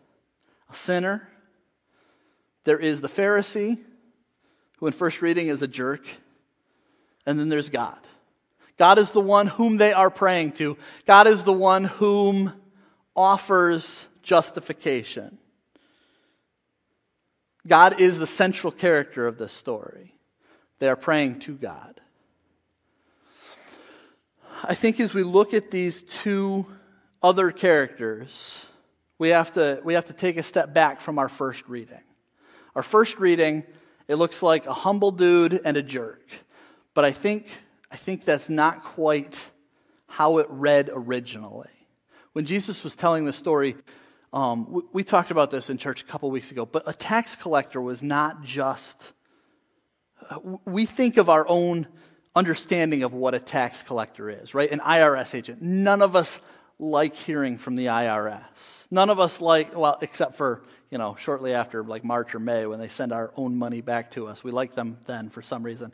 a 0.72 0.76
sinner. 0.76 1.28
There 2.64 2.80
is 2.80 3.02
the 3.02 3.08
Pharisee, 3.08 3.78
who 4.78 4.88
in 4.88 4.94
first 4.94 5.22
reading 5.22 5.48
is 5.48 5.62
a 5.62 5.68
jerk. 5.68 6.06
And 7.26 7.40
then 7.40 7.48
there's 7.48 7.70
God. 7.70 8.00
God 8.80 8.98
is 8.98 9.12
the 9.12 9.20
one 9.20 9.48
whom 9.48 9.78
they 9.78 9.92
are 9.92 10.10
praying 10.10 10.54
to. 10.54 10.78
God 11.06 11.28
is 11.28 11.44
the 11.44 11.54
one 11.54 11.84
whom 11.84 12.54
offers 13.20 14.08
justification. 14.24 15.38
God 17.68 18.00
is 18.00 18.18
the 18.18 18.26
central 18.26 18.72
character 18.72 19.28
of 19.28 19.38
this 19.38 19.52
story. 19.52 20.16
They 20.80 20.88
are 20.88 20.96
praying 20.96 21.40
to 21.42 21.54
God. 21.54 22.00
I 24.64 24.74
think 24.74 25.02
as 25.02 25.14
we 25.14 25.24
look 25.24 25.54
at 25.54 25.70
these 25.70 26.02
two 26.04 26.66
other 27.22 27.52
characters, 27.52 28.68
we 29.18 29.30
have 29.30 29.54
to, 29.56 29.82
we 29.84 29.96
have 29.96 30.06
to 30.06 30.14
take 30.14 30.38
a 30.38 30.44
step 30.44 30.74
back 30.74 31.02
from 31.02 31.20
our 31.20 31.28
first 31.28 31.68
reading. 31.68 32.00
Our 32.74 32.84
first 32.84 33.20
reading, 33.20 33.66
it 34.08 34.16
looks 34.16 34.42
like 34.42 34.66
a 34.66 34.74
humble 34.74 35.12
dude 35.12 35.60
and 35.66 35.76
a 35.76 35.84
jerk. 35.84 36.24
But 36.94 37.04
I 37.04 37.12
think, 37.12 37.48
I 37.92 37.98
think 37.98 38.24
that's 38.24 38.48
not 38.48 38.86
quite 38.86 39.38
how 40.08 40.38
it 40.38 40.48
read 40.50 40.90
originally. 40.94 41.79
When 42.34 42.46
Jesus 42.46 42.84
was 42.84 42.96
telling 42.96 43.26
the 43.26 43.34
story, 43.34 43.76
um, 44.32 44.72
we, 44.72 44.82
we, 44.94 45.04
talked 45.04 45.32
about 45.32 45.50
this 45.50 45.70
in 45.70 45.78
church 45.78 46.02
a 46.02 46.06
couple 46.06 46.30
weeks 46.30 46.52
ago, 46.52 46.66
but 46.66 46.84
a 46.86 46.94
tax 46.94 47.36
collector 47.36 47.82
was 47.82 48.04
not 48.04 48.44
just. 48.44 49.12
We 50.66 50.86
think 50.86 51.18
of 51.18 51.30
our 51.30 51.48
own 51.48 51.88
understanding 52.36 53.04
of 53.04 53.14
what 53.14 53.34
a 53.34 53.40
tax 53.40 53.82
collector 53.82 54.30
is, 54.30 54.54
right? 54.54 54.70
An 54.72 54.80
IRS 54.80 55.34
agent. 55.34 55.62
None 55.62 56.02
of 56.02 56.16
us 56.16 56.40
like 56.78 57.16
hearing 57.16 57.58
from 57.58 57.76
the 57.76 57.88
IRS. 57.88 58.86
None 58.92 59.10
of 59.10 59.20
us 59.20 59.42
like, 59.42 59.76
well, 59.76 59.98
except 60.02 60.36
for, 60.36 60.62
you 60.92 60.98
know, 60.98 61.16
shortly 61.20 61.54
after 61.54 61.84
like 61.84 62.04
March 62.04 62.36
or 62.36 62.40
May 62.40 62.66
when 62.66 62.80
they 62.80 62.88
send 62.88 63.12
our 63.12 63.32
own 63.36 63.58
money 63.58 63.82
back 63.82 64.12
to 64.12 64.28
us. 64.28 64.44
We 64.44 64.52
like 64.52 64.76
them 64.76 65.00
then 65.06 65.30
for 65.30 65.42
some 65.42 65.64
reason. 65.64 65.92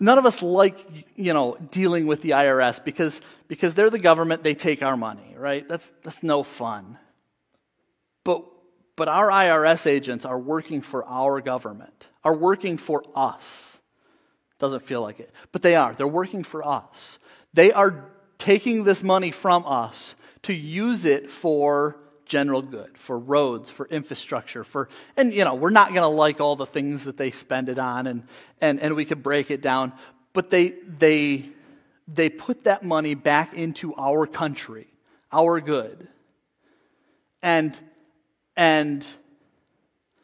None 0.00 0.18
of 0.18 0.26
us 0.26 0.42
like, 0.42 0.78
you 1.16 1.32
know, 1.32 1.56
dealing 1.70 2.06
with 2.06 2.22
the 2.22 2.30
IRS 2.30 2.82
because, 2.84 3.20
because 3.48 3.74
they're 3.74 3.90
the 3.90 3.98
government, 3.98 4.44
they 4.44 4.54
take 4.54 4.82
our 4.82 4.96
money, 4.96 5.34
right? 5.36 5.66
That's, 5.68 5.92
that's 6.04 6.22
no 6.22 6.42
fun. 6.44 6.98
But, 8.24 8.44
but 8.94 9.08
our 9.08 9.28
IRS 9.28 9.86
agents 9.86 10.24
are 10.24 10.38
working 10.38 10.82
for 10.82 11.04
our 11.04 11.40
government, 11.40 12.06
are 12.22 12.36
working 12.36 12.76
for 12.76 13.02
us. 13.16 13.80
Doesn't 14.60 14.82
feel 14.82 15.02
like 15.02 15.20
it, 15.20 15.32
but 15.52 15.62
they 15.62 15.76
are. 15.76 15.94
They're 15.94 16.06
working 16.06 16.44
for 16.44 16.66
us. 16.66 17.18
They 17.54 17.72
are 17.72 18.04
taking 18.38 18.84
this 18.84 19.02
money 19.02 19.30
from 19.30 19.64
us 19.66 20.14
to 20.42 20.52
use 20.52 21.04
it 21.04 21.30
for 21.30 21.96
general 22.28 22.62
good, 22.62 22.96
for 22.96 23.18
roads, 23.18 23.70
for 23.70 23.86
infrastructure, 23.88 24.62
for 24.62 24.88
and 25.16 25.32
you 25.32 25.44
know, 25.44 25.54
we're 25.54 25.70
not 25.70 25.92
gonna 25.94 26.08
like 26.08 26.40
all 26.40 26.56
the 26.56 26.66
things 26.66 27.04
that 27.04 27.16
they 27.16 27.30
spend 27.30 27.68
it 27.68 27.78
on 27.78 28.06
and 28.06 28.22
and, 28.60 28.80
and 28.80 28.94
we 28.94 29.04
could 29.04 29.22
break 29.22 29.50
it 29.50 29.60
down, 29.60 29.92
but 30.32 30.50
they 30.50 30.74
they 30.86 31.48
they 32.06 32.28
put 32.28 32.64
that 32.64 32.84
money 32.84 33.14
back 33.14 33.54
into 33.54 33.94
our 33.96 34.26
country, 34.26 34.86
our 35.32 35.60
good. 35.60 36.06
And 37.42 37.76
and 38.56 39.06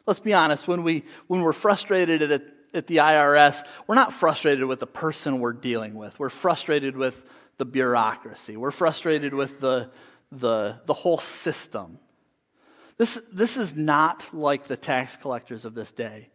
let's 0.05 0.19
be 0.19 0.33
honest, 0.33 0.67
when 0.67 0.83
we 0.83 1.03
when 1.27 1.41
we're 1.41 1.53
frustrated 1.53 2.31
at, 2.31 2.43
at 2.73 2.87
the 2.87 2.97
IRS, 2.97 3.63
we're 3.87 3.95
not 3.95 4.13
frustrated 4.13 4.65
with 4.65 4.79
the 4.79 4.87
person 4.87 5.39
we're 5.39 5.53
dealing 5.53 5.95
with. 5.95 6.17
We're 6.19 6.29
frustrated 6.29 6.95
with 6.95 7.21
the 7.57 7.65
bureaucracy. 7.65 8.57
We're 8.57 8.71
frustrated 8.71 9.33
with 9.33 9.59
the, 9.59 9.89
the, 10.39 10.79
the 10.85 10.93
whole 10.93 11.17
system. 11.17 11.99
This, 12.97 13.19
this 13.31 13.57
is 13.57 13.75
not 13.75 14.33
like 14.33 14.67
the 14.67 14.77
tax 14.77 15.17
collectors 15.17 15.65
of 15.65 15.73
this 15.73 15.91
day. 15.91 16.29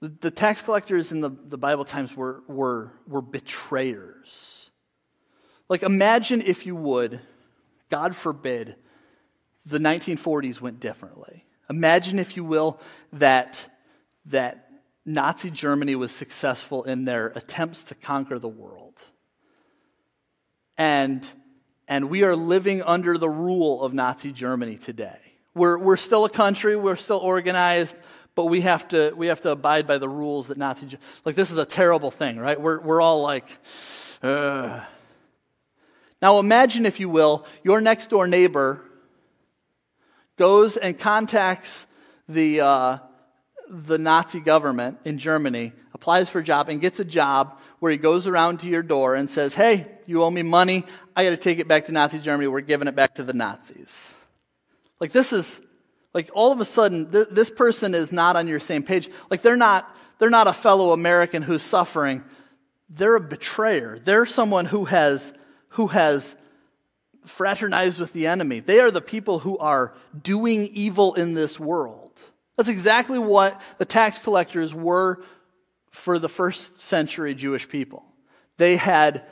The, 0.00 0.08
the 0.08 0.30
tax 0.30 0.62
collectors 0.62 1.10
in 1.10 1.20
the, 1.20 1.30
the 1.30 1.58
Bible 1.58 1.84
times 1.84 2.16
were, 2.16 2.42
were, 2.46 2.92
were 3.06 3.22
betrayers. 3.22 4.70
Like, 5.68 5.82
imagine 5.82 6.42
if 6.42 6.66
you 6.66 6.76
would, 6.76 7.20
God 7.90 8.14
forbid, 8.14 8.76
the 9.66 9.78
1940s 9.78 10.60
went 10.60 10.80
differently. 10.80 11.44
Imagine, 11.68 12.18
if 12.18 12.36
you 12.36 12.44
will, 12.44 12.80
that, 13.12 13.60
that 14.26 14.70
Nazi 15.04 15.50
Germany 15.50 15.96
was 15.96 16.12
successful 16.12 16.84
in 16.84 17.04
their 17.04 17.28
attempts 17.28 17.84
to 17.84 17.94
conquer 17.94 18.38
the 18.38 18.48
world 18.48 18.94
and, 20.78 21.28
and 21.88 22.10
we 22.10 22.22
are 22.22 22.36
living 22.36 22.82
under 22.82 23.18
the 23.18 23.28
rule 23.28 23.82
of 23.82 23.94
Nazi 23.94 24.30
Germany 24.32 24.76
today. 24.76 25.18
We're, 25.54 25.78
we're 25.78 25.96
still 25.96 26.24
a 26.24 26.30
country, 26.30 26.76
we're 26.76 26.96
still 26.96 27.18
organized, 27.18 27.96
but 28.34 28.44
we 28.44 28.60
have 28.60 28.86
to, 28.88 29.12
we 29.16 29.28
have 29.28 29.40
to 29.40 29.50
abide 29.50 29.86
by 29.86 29.98
the 29.98 30.08
rules 30.08 30.48
that 30.48 30.58
Nazi, 30.58 30.98
like 31.24 31.34
this 31.34 31.50
is 31.50 31.56
a 31.56 31.64
terrible 31.64 32.10
thing, 32.10 32.38
right? 32.38 32.60
We're, 32.60 32.80
we're 32.80 33.00
all 33.00 33.22
like, 33.22 33.58
Ugh. 34.22 34.82
Now 36.20 36.40
imagine, 36.40 36.84
if 36.84 36.98
you 36.98 37.08
will, 37.08 37.46
your 37.62 37.80
next 37.80 38.10
door 38.10 38.26
neighbor 38.26 38.80
goes 40.36 40.76
and 40.76 40.98
contacts 40.98 41.86
the, 42.28 42.60
uh, 42.60 42.98
the 43.68 43.98
Nazi 43.98 44.40
government 44.40 44.98
in 45.04 45.18
Germany, 45.18 45.72
applies 45.98 46.30
for 46.30 46.38
a 46.38 46.44
job, 46.44 46.68
and 46.68 46.80
gets 46.80 47.00
a 47.00 47.04
job 47.04 47.58
where 47.80 47.90
he 47.90 47.98
goes 47.98 48.28
around 48.28 48.60
to 48.60 48.66
your 48.66 48.82
door 48.82 49.16
and 49.16 49.28
says, 49.28 49.52
Hey, 49.52 49.86
you 50.06 50.22
owe 50.22 50.30
me 50.30 50.42
money. 50.42 50.86
I 51.16 51.24
got 51.24 51.30
to 51.30 51.36
take 51.36 51.58
it 51.58 51.66
back 51.66 51.86
to 51.86 51.92
Nazi 51.92 52.20
Germany. 52.20 52.46
We're 52.46 52.60
giving 52.60 52.86
it 52.86 52.94
back 52.94 53.16
to 53.16 53.24
the 53.24 53.32
Nazis. 53.32 54.14
Like, 55.00 55.12
this 55.12 55.32
is, 55.32 55.60
like, 56.14 56.30
all 56.32 56.52
of 56.52 56.60
a 56.60 56.64
sudden, 56.64 57.10
th- 57.10 57.28
this 57.32 57.50
person 57.50 57.94
is 57.94 58.12
not 58.12 58.36
on 58.36 58.46
your 58.46 58.60
same 58.60 58.84
page. 58.84 59.10
Like, 59.28 59.42
they're 59.42 59.56
not, 59.56 59.92
they're 60.18 60.30
not 60.30 60.46
a 60.46 60.52
fellow 60.52 60.92
American 60.92 61.42
who's 61.42 61.62
suffering. 61.62 62.22
They're 62.88 63.16
a 63.16 63.20
betrayer. 63.20 63.98
They're 63.98 64.26
someone 64.26 64.66
who 64.66 64.84
has, 64.84 65.32
who 65.70 65.88
has 65.88 66.36
fraternized 67.26 67.98
with 67.98 68.12
the 68.12 68.28
enemy. 68.28 68.60
They 68.60 68.78
are 68.78 68.92
the 68.92 69.00
people 69.00 69.40
who 69.40 69.58
are 69.58 69.94
doing 70.20 70.68
evil 70.68 71.14
in 71.14 71.34
this 71.34 71.58
world. 71.58 72.12
That's 72.56 72.68
exactly 72.68 73.18
what 73.18 73.60
the 73.78 73.84
tax 73.84 74.18
collectors 74.18 74.72
were 74.74 75.22
for 75.90 76.18
the 76.18 76.28
first 76.28 76.80
century 76.80 77.34
Jewish 77.34 77.68
people. 77.68 78.04
They 78.56 78.76
had 78.76 79.24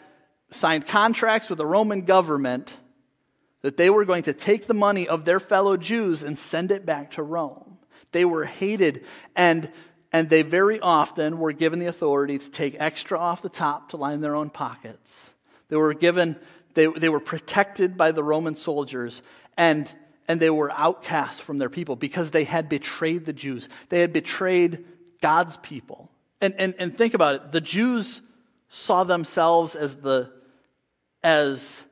signed 0.50 0.86
contracts 0.86 1.48
with 1.48 1.58
the 1.58 1.66
Roman 1.66 2.02
government 2.02 2.72
that 3.62 3.76
they 3.76 3.90
were 3.90 4.04
going 4.04 4.22
to 4.25 4.32
take 4.32 4.66
the 4.66 4.75
money 4.75 5.08
of 5.08 5.25
their 5.25 5.40
fellow 5.40 5.76
Jews 5.76 6.22
and 6.22 6.38
send 6.38 6.70
it 6.70 6.86
back 6.86 7.12
to 7.12 7.22
Rome. 7.22 7.78
They 8.12 8.25
were 8.25 8.44
hated, 8.44 9.04
and, 9.34 9.70
and 10.12 10.28
they 10.28 10.42
very 10.42 10.78
often 10.78 11.38
were 11.38 11.52
given 11.52 11.80
the 11.80 11.86
authority 11.86 12.38
to 12.38 12.50
take 12.50 12.76
extra 12.78 13.18
off 13.18 13.42
the 13.42 13.48
top 13.48 13.90
to 13.90 13.96
line 13.96 14.20
their 14.20 14.36
own 14.36 14.50
pockets. 14.50 15.30
They 15.68 15.76
were 15.76 15.94
given, 15.94 16.36
they, 16.75 16.86
they 16.86 17.08
were 17.08 17.20
protected 17.20 17.96
by 17.96 18.12
the 18.12 18.22
Roman 18.22 18.54
soldiers, 18.54 19.20
and, 19.56 19.90
and 20.28 20.38
they 20.38 20.50
were 20.50 20.70
outcasts 20.70 21.40
from 21.40 21.58
their 21.58 21.70
people 21.70 21.96
because 21.96 22.30
they 22.30 22.44
had 22.44 22.68
betrayed 22.68 23.26
the 23.26 23.32
Jews. 23.32 23.68
They 23.88 24.00
had 24.00 24.12
betrayed 24.12 24.84
God's 25.20 25.56
people. 25.56 26.08
And, 26.40 26.54
and, 26.58 26.74
and 26.78 26.96
think 26.96 27.14
about 27.14 27.34
it 27.34 27.52
the 27.52 27.60
Jews 27.60 28.20
saw 28.68 29.04
themselves 29.04 29.74
as 29.74 29.96
the 29.96 30.32
as 31.22 31.84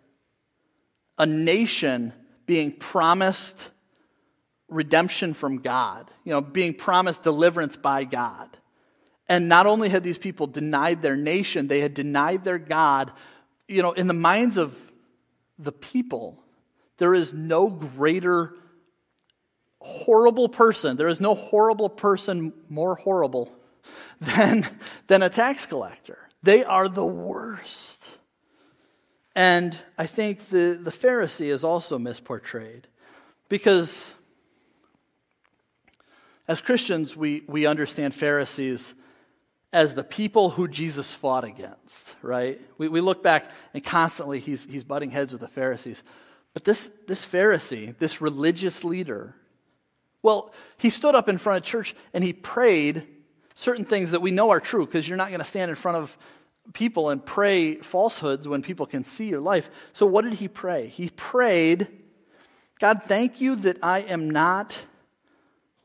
a 1.18 1.26
nation 1.26 2.12
being 2.46 2.72
promised 2.72 3.70
redemption 4.68 5.34
from 5.34 5.58
God, 5.58 6.10
you 6.24 6.32
know, 6.32 6.40
being 6.40 6.74
promised 6.74 7.22
deliverance 7.22 7.76
by 7.76 8.04
God. 8.04 8.56
And 9.28 9.48
not 9.48 9.66
only 9.66 9.88
had 9.88 10.04
these 10.04 10.18
people 10.18 10.46
denied 10.46 11.00
their 11.00 11.16
nation, 11.16 11.68
they 11.68 11.80
had 11.80 11.94
denied 11.94 12.44
their 12.44 12.58
God. 12.58 13.12
You 13.66 13.82
know, 13.82 13.92
in 13.92 14.06
the 14.06 14.14
minds 14.14 14.58
of 14.58 14.76
the 15.58 15.72
people, 15.72 16.38
there 16.98 17.14
is 17.14 17.32
no 17.32 17.68
greater 17.68 18.54
horrible 19.80 20.48
person, 20.48 20.96
there 20.96 21.08
is 21.08 21.20
no 21.20 21.34
horrible 21.34 21.88
person 21.88 22.52
more 22.68 22.94
horrible 22.94 23.50
than, 24.20 24.66
than 25.06 25.22
a 25.22 25.30
tax 25.30 25.66
collector. 25.66 26.18
They 26.42 26.64
are 26.64 26.88
the 26.88 27.04
worst. 27.04 28.10
And 29.34 29.76
I 29.98 30.06
think 30.06 30.48
the, 30.50 30.78
the 30.80 30.92
Pharisee 30.92 31.50
is 31.50 31.64
also 31.64 31.98
misportrayed 31.98 32.84
because 33.48 34.14
as 36.46 36.60
Christians, 36.60 37.16
we, 37.16 37.42
we 37.48 37.66
understand 37.66 38.14
Pharisees 38.14 38.94
as 39.72 39.94
the 39.94 40.04
people 40.04 40.50
who 40.50 40.68
Jesus 40.68 41.14
fought 41.14 41.42
against, 41.42 42.14
right? 42.22 42.60
We, 42.78 42.88
we 42.88 43.00
look 43.00 43.22
back 43.22 43.50
and 43.72 43.82
constantly 43.82 44.38
he's, 44.38 44.64
he's 44.64 44.84
butting 44.84 45.10
heads 45.10 45.32
with 45.32 45.40
the 45.40 45.48
Pharisees. 45.48 46.02
But 46.52 46.64
this, 46.64 46.90
this 47.08 47.26
Pharisee, 47.26 47.98
this 47.98 48.20
religious 48.20 48.84
leader, 48.84 49.34
well, 50.22 50.52
he 50.76 50.90
stood 50.90 51.14
up 51.16 51.28
in 51.28 51.38
front 51.38 51.58
of 51.58 51.64
church 51.64 51.96
and 52.12 52.22
he 52.22 52.32
prayed 52.32 53.06
certain 53.54 53.84
things 53.84 54.10
that 54.10 54.20
we 54.20 54.30
know 54.30 54.50
are 54.50 54.60
true 54.60 54.86
because 54.86 55.08
you're 55.08 55.16
not 55.16 55.28
going 55.28 55.40
to 55.40 55.44
stand 55.44 55.68
in 55.68 55.74
front 55.74 55.98
of 55.98 56.16
people 56.72 57.10
and 57.10 57.24
pray 57.24 57.76
falsehoods 57.76 58.48
when 58.48 58.62
people 58.62 58.86
can 58.86 59.04
see 59.04 59.28
your 59.28 59.40
life. 59.40 59.68
So, 59.92 60.06
what 60.06 60.24
did 60.24 60.34
he 60.34 60.48
pray? 60.48 60.88
He 60.88 61.10
prayed, 61.10 61.88
God, 62.80 63.02
thank 63.06 63.40
you 63.40 63.56
that 63.56 63.78
I 63.82 64.00
am 64.00 64.30
not 64.30 64.78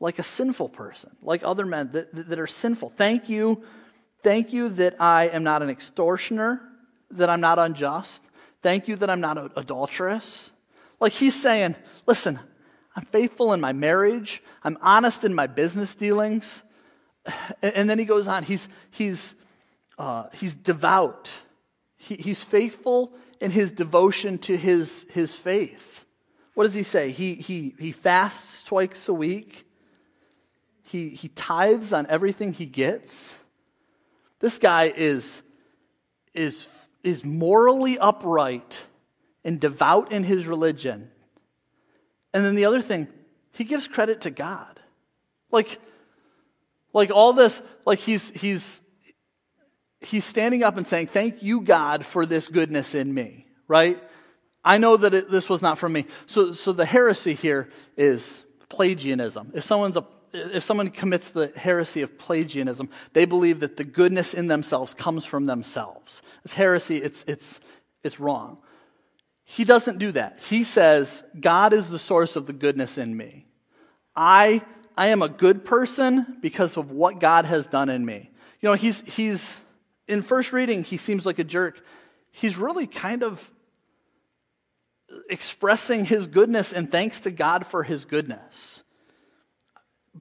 like 0.00 0.18
a 0.18 0.24
sinful 0.24 0.70
person, 0.70 1.10
like 1.22 1.42
other 1.44 1.66
men 1.66 1.90
that, 1.92 2.28
that 2.28 2.38
are 2.38 2.46
sinful. 2.46 2.94
Thank 2.96 3.28
you, 3.28 3.62
thank 4.22 4.52
you 4.52 4.70
that 4.70 5.00
I 5.00 5.28
am 5.28 5.44
not 5.44 5.62
an 5.62 5.68
extortioner, 5.68 6.62
that 7.12 7.28
I'm 7.28 7.40
not 7.40 7.58
unjust. 7.58 8.22
Thank 8.62 8.88
you 8.88 8.96
that 8.96 9.10
I'm 9.10 9.20
not 9.20 9.52
adulterous. 9.56 10.50
Like 11.00 11.12
he's 11.12 11.40
saying, 11.40 11.76
listen, 12.06 12.38
I'm 12.96 13.04
faithful 13.06 13.52
in 13.52 13.60
my 13.60 13.72
marriage, 13.72 14.42
I'm 14.62 14.78
honest 14.80 15.24
in 15.24 15.34
my 15.34 15.46
business 15.46 15.94
dealings. 15.94 16.62
And 17.62 17.88
then 17.88 17.98
he 17.98 18.04
goes 18.04 18.28
on, 18.28 18.42
he's, 18.42 18.68
he's, 18.90 19.34
uh, 19.98 20.24
he's 20.34 20.54
devout, 20.54 21.30
he, 21.96 22.16
he's 22.16 22.42
faithful 22.42 23.12
in 23.40 23.50
his 23.50 23.72
devotion 23.72 24.38
to 24.38 24.56
his, 24.56 25.06
his 25.12 25.36
faith. 25.36 26.04
What 26.54 26.64
does 26.64 26.74
he 26.74 26.82
say? 26.82 27.10
He, 27.10 27.34
he, 27.34 27.74
he 27.78 27.92
fasts 27.92 28.64
twice 28.64 29.08
a 29.08 29.14
week. 29.14 29.66
He, 30.82 31.10
he 31.10 31.28
tithes 31.28 31.92
on 31.92 32.06
everything 32.08 32.52
he 32.52 32.66
gets. 32.66 33.32
This 34.40 34.58
guy 34.58 34.92
is, 34.94 35.42
is, 36.34 36.68
is 37.02 37.24
morally 37.24 37.98
upright 37.98 38.78
and 39.44 39.60
devout 39.60 40.12
in 40.12 40.24
his 40.24 40.46
religion. 40.46 41.10
And 42.34 42.44
then 42.44 42.54
the 42.54 42.64
other 42.64 42.82
thing, 42.82 43.08
he 43.52 43.64
gives 43.64 43.88
credit 43.88 44.22
to 44.22 44.30
God. 44.30 44.80
Like, 45.50 45.80
like 46.92 47.10
all 47.10 47.32
this, 47.32 47.60
like 47.86 47.98
he's, 47.98 48.30
he's, 48.30 48.80
he's 50.00 50.24
standing 50.24 50.62
up 50.62 50.76
and 50.76 50.86
saying, 50.86 51.08
Thank 51.08 51.42
you, 51.42 51.60
God, 51.60 52.04
for 52.04 52.26
this 52.26 52.48
goodness 52.48 52.94
in 52.94 53.12
me, 53.12 53.46
right? 53.68 53.98
I 54.64 54.78
know 54.78 54.96
that 54.96 55.14
it, 55.14 55.30
this 55.30 55.48
was 55.48 55.62
not 55.62 55.78
from 55.78 55.92
me. 55.92 56.06
So, 56.26 56.52
so 56.52 56.72
the 56.72 56.84
heresy 56.84 57.34
here 57.34 57.68
is 57.96 58.44
Pelagianism. 58.68 59.52
If 59.54 59.64
someone's 59.64 59.96
a 59.96 60.04
if 60.32 60.64
someone 60.64 60.90
commits 60.90 61.30
the 61.30 61.48
heresy 61.56 62.02
of 62.02 62.18
Pelagianism, 62.18 62.88
they 63.12 63.24
believe 63.24 63.60
that 63.60 63.76
the 63.76 63.84
goodness 63.84 64.34
in 64.34 64.46
themselves 64.46 64.94
comes 64.94 65.24
from 65.24 65.46
themselves. 65.46 66.22
It's 66.44 66.54
heresy, 66.54 66.98
it's, 66.98 67.24
it's, 67.26 67.60
it's 68.04 68.20
wrong. 68.20 68.58
He 69.44 69.64
doesn't 69.64 69.98
do 69.98 70.12
that. 70.12 70.38
He 70.48 70.62
says, 70.62 71.24
God 71.38 71.72
is 71.72 71.88
the 71.88 71.98
source 71.98 72.36
of 72.36 72.46
the 72.46 72.52
goodness 72.52 72.98
in 72.98 73.16
me. 73.16 73.46
I, 74.14 74.62
I 74.96 75.08
am 75.08 75.22
a 75.22 75.28
good 75.28 75.64
person 75.64 76.36
because 76.40 76.76
of 76.76 76.90
what 76.90 77.20
God 77.20 77.44
has 77.44 77.66
done 77.66 77.88
in 77.88 78.04
me. 78.04 78.30
You 78.60 78.68
know, 78.68 78.74
he's, 78.74 79.00
he's, 79.00 79.60
in 80.06 80.22
first 80.22 80.52
reading, 80.52 80.82
he 80.84 80.96
seems 80.96 81.24
like 81.24 81.38
a 81.38 81.44
jerk. 81.44 81.80
He's 82.32 82.56
really 82.56 82.86
kind 82.86 83.22
of 83.22 83.50
expressing 85.28 86.04
his 86.04 86.26
goodness 86.26 86.72
and 86.72 86.90
thanks 86.90 87.20
to 87.20 87.30
God 87.30 87.66
for 87.66 87.82
his 87.82 88.04
goodness. 88.04 88.82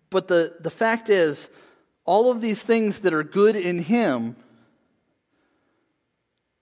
But 0.09 0.27
the, 0.27 0.55
the 0.59 0.69
fact 0.69 1.09
is, 1.09 1.49
all 2.05 2.31
of 2.31 2.41
these 2.41 2.61
things 2.61 3.01
that 3.01 3.13
are 3.13 3.23
good 3.23 3.55
in 3.55 3.79
him, 3.79 4.35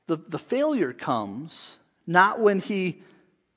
the, 0.07 0.17
the 0.17 0.39
failure 0.39 0.93
comes 0.93 1.77
not 2.05 2.39
when 2.39 2.59
he, 2.59 3.01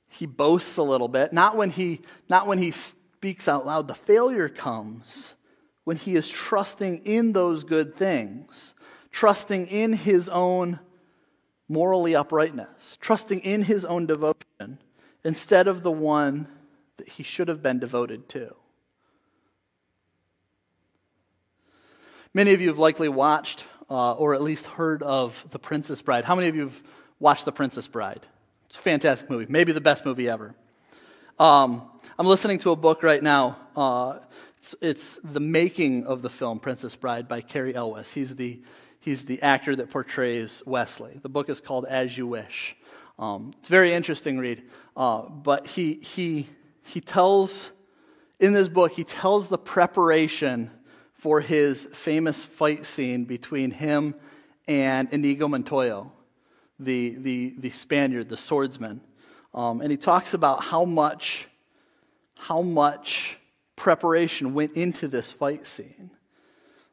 he 0.09 0.25
boasts 0.25 0.77
a 0.77 0.83
little 0.83 1.07
bit, 1.07 1.31
not 1.31 1.55
when, 1.55 1.69
he, 1.69 2.01
not 2.29 2.45
when 2.45 2.57
he 2.57 2.73
speaks 3.21 3.47
out 3.47 3.67
loud. 3.67 3.87
The 3.87 3.93
failure 3.93 4.49
comes 4.49 5.35
when 5.83 5.95
he 5.95 6.15
is 6.15 6.27
trusting 6.27 7.05
in 7.05 7.33
those 7.33 7.63
good 7.63 7.95
things, 7.95 8.73
trusting 9.11 9.67
in 9.67 9.93
his 9.93 10.27
own 10.27 10.79
morally 11.69 12.15
uprightness, 12.15 12.97
trusting 12.99 13.41
in 13.41 13.61
his 13.61 13.85
own 13.85 14.07
devotion 14.07 14.79
instead 15.23 15.67
of 15.67 15.83
the 15.83 15.91
one 15.91 16.47
that 16.97 17.09
he 17.09 17.21
should 17.21 17.47
have 17.47 17.61
been 17.61 17.77
devoted 17.77 18.27
to. 18.29 18.55
Many 22.33 22.53
of 22.53 22.61
you 22.61 22.69
have 22.69 22.79
likely 22.79 23.07
watched 23.07 23.65
uh, 23.87 24.13
or 24.13 24.33
at 24.33 24.41
least 24.41 24.65
heard 24.65 25.03
of 25.03 25.45
The 25.51 25.59
Princess 25.59 26.01
Bride. 26.01 26.25
How 26.25 26.33
many 26.33 26.47
of 26.47 26.55
you 26.55 26.63
have 26.63 26.81
watched 27.19 27.45
The 27.45 27.51
Princess 27.51 27.87
Bride? 27.87 28.25
It's 28.65 28.79
a 28.79 28.81
fantastic 28.81 29.29
movie, 29.29 29.45
maybe 29.47 29.73
the 29.73 29.79
best 29.79 30.07
movie 30.07 30.27
ever. 30.27 30.55
Um, 31.39 31.83
I'm 32.19 32.27
listening 32.27 32.59
to 32.59 32.71
a 32.71 32.75
book 32.75 33.03
right 33.03 33.21
now. 33.21 33.57
Uh, 33.75 34.19
it's, 34.57 34.75
it's, 34.81 35.19
the 35.23 35.39
making 35.39 36.05
of 36.05 36.21
the 36.21 36.29
film 36.29 36.59
Princess 36.59 36.95
Bride 36.95 37.27
by 37.27 37.41
Cary 37.41 37.73
Elwes. 37.73 38.11
He's 38.11 38.35
the, 38.35 38.61
he's 38.99 39.25
the 39.25 39.41
actor 39.41 39.75
that 39.75 39.89
portrays 39.89 40.61
Wesley. 40.65 41.19
The 41.21 41.29
book 41.29 41.49
is 41.49 41.59
called 41.59 41.85
As 41.85 42.15
You 42.15 42.27
Wish. 42.27 42.75
Um, 43.17 43.53
it's 43.59 43.69
a 43.69 43.71
very 43.71 43.93
interesting 43.93 44.37
read. 44.37 44.63
Uh, 44.95 45.23
but 45.29 45.65
he, 45.65 45.95
he, 45.95 46.47
he 46.83 47.01
tells, 47.01 47.71
in 48.39 48.53
this 48.53 48.69
book, 48.69 48.91
he 48.91 49.03
tells 49.03 49.47
the 49.47 49.57
preparation 49.57 50.69
for 51.13 51.41
his 51.41 51.87
famous 51.93 52.45
fight 52.45 52.85
scene 52.85 53.25
between 53.25 53.71
him 53.71 54.13
and 54.67 55.11
Inigo 55.11 55.47
Montoya 55.47 56.07
the, 56.81 57.15
the, 57.19 57.53
the 57.59 57.69
Spaniard, 57.69 58.27
the 58.27 58.37
swordsman. 58.37 59.01
Um, 59.53 59.81
and 59.81 59.91
he 59.91 59.97
talks 59.97 60.33
about 60.33 60.63
how 60.63 60.85
much, 60.85 61.47
how 62.35 62.61
much 62.61 63.37
preparation 63.75 64.53
went 64.53 64.73
into 64.73 65.07
this 65.07 65.31
fight 65.31 65.67
scene. 65.67 66.11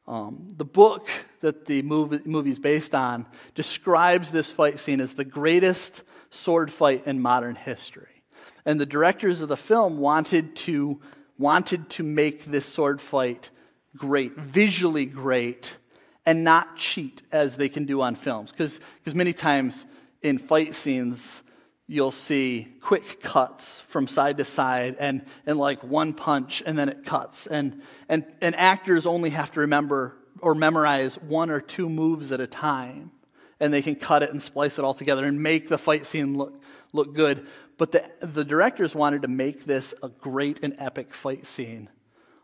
Um, 0.07 0.49
the 0.57 0.65
book 0.65 1.09
that 1.41 1.67
the 1.67 1.83
movie 1.83 2.51
is 2.51 2.59
based 2.59 2.95
on 2.95 3.27
describes 3.55 4.31
this 4.31 4.51
fight 4.51 4.81
scene 4.81 5.01
as 5.01 5.15
the 5.15 5.25
greatest 5.25 6.03
sword 6.31 6.73
fight 6.73 7.07
in 7.07 7.21
modern 7.21 7.55
history. 7.55 8.23
And 8.65 8.81
the 8.81 8.87
directors 8.87 9.43
of 9.43 9.49
the 9.49 9.57
film 9.57 9.99
wanted 9.99 10.57
to, 10.57 11.01
wanted 11.39 11.91
to 11.91 12.03
make 12.03 12.47
this 12.47 12.67
sword 12.67 13.01
fight 13.01 13.51
great, 13.97 14.35
visually 14.37 15.05
great, 15.05 15.77
and 16.25 16.43
not 16.45 16.77
cheat 16.77 17.23
as 17.31 17.57
they 17.57 17.69
can 17.69 17.85
do 17.85 18.01
on 18.01 18.15
films. 18.15 18.51
Because 18.51 18.81
many 19.15 19.33
times 19.33 19.85
in 20.23 20.39
fight 20.39 20.75
scenes, 20.75 21.43
you'll 21.91 22.13
see 22.13 22.69
quick 22.83 23.23
cuts 23.23 23.81
from 23.89 24.07
side 24.07 24.37
to 24.37 24.45
side 24.45 24.95
and, 25.01 25.25
and 25.47 25.59
like 25.59 25.83
one 25.83 26.13
punch 26.13 26.63
and 26.65 26.79
then 26.79 26.91
it 26.91 27.05
cuts. 27.05 27.47
And, 27.47 27.83
and, 28.11 28.27
and 28.43 28.55
actors 28.55 29.07
only 29.07 29.31
have 29.31 29.51
to 29.53 29.61
remember 29.61 30.15
or 30.41 30.55
memorize 30.55 31.17
one 31.17 31.51
or 31.51 31.61
two 31.61 31.89
moves 31.89 32.31
at 32.31 32.41
a 32.41 32.47
time. 32.47 33.11
And 33.59 33.73
they 33.73 33.83
can 33.83 33.97
cut 33.97 34.23
it 34.23 34.31
and 34.31 34.41
splice 34.41 34.79
it 34.79 34.85
all 34.85 34.95
together 34.95 35.25
and 35.25 35.43
make 35.43 35.69
the 35.69 35.79
fight 35.79 36.07
scene 36.07 36.37
look, 36.37 36.63
look 36.93 37.15
good. 37.15 37.47
But 37.79 37.93
the, 37.93 38.09
the 38.21 38.45
directors 38.45 38.95
wanted 38.95 39.23
to 39.23 39.29
make 39.29 39.65
this 39.65 39.95
a 40.03 40.11
great 40.11 40.63
and 40.63 40.77
epic 40.79 41.15
fight 41.15 41.47
scene 41.47 41.89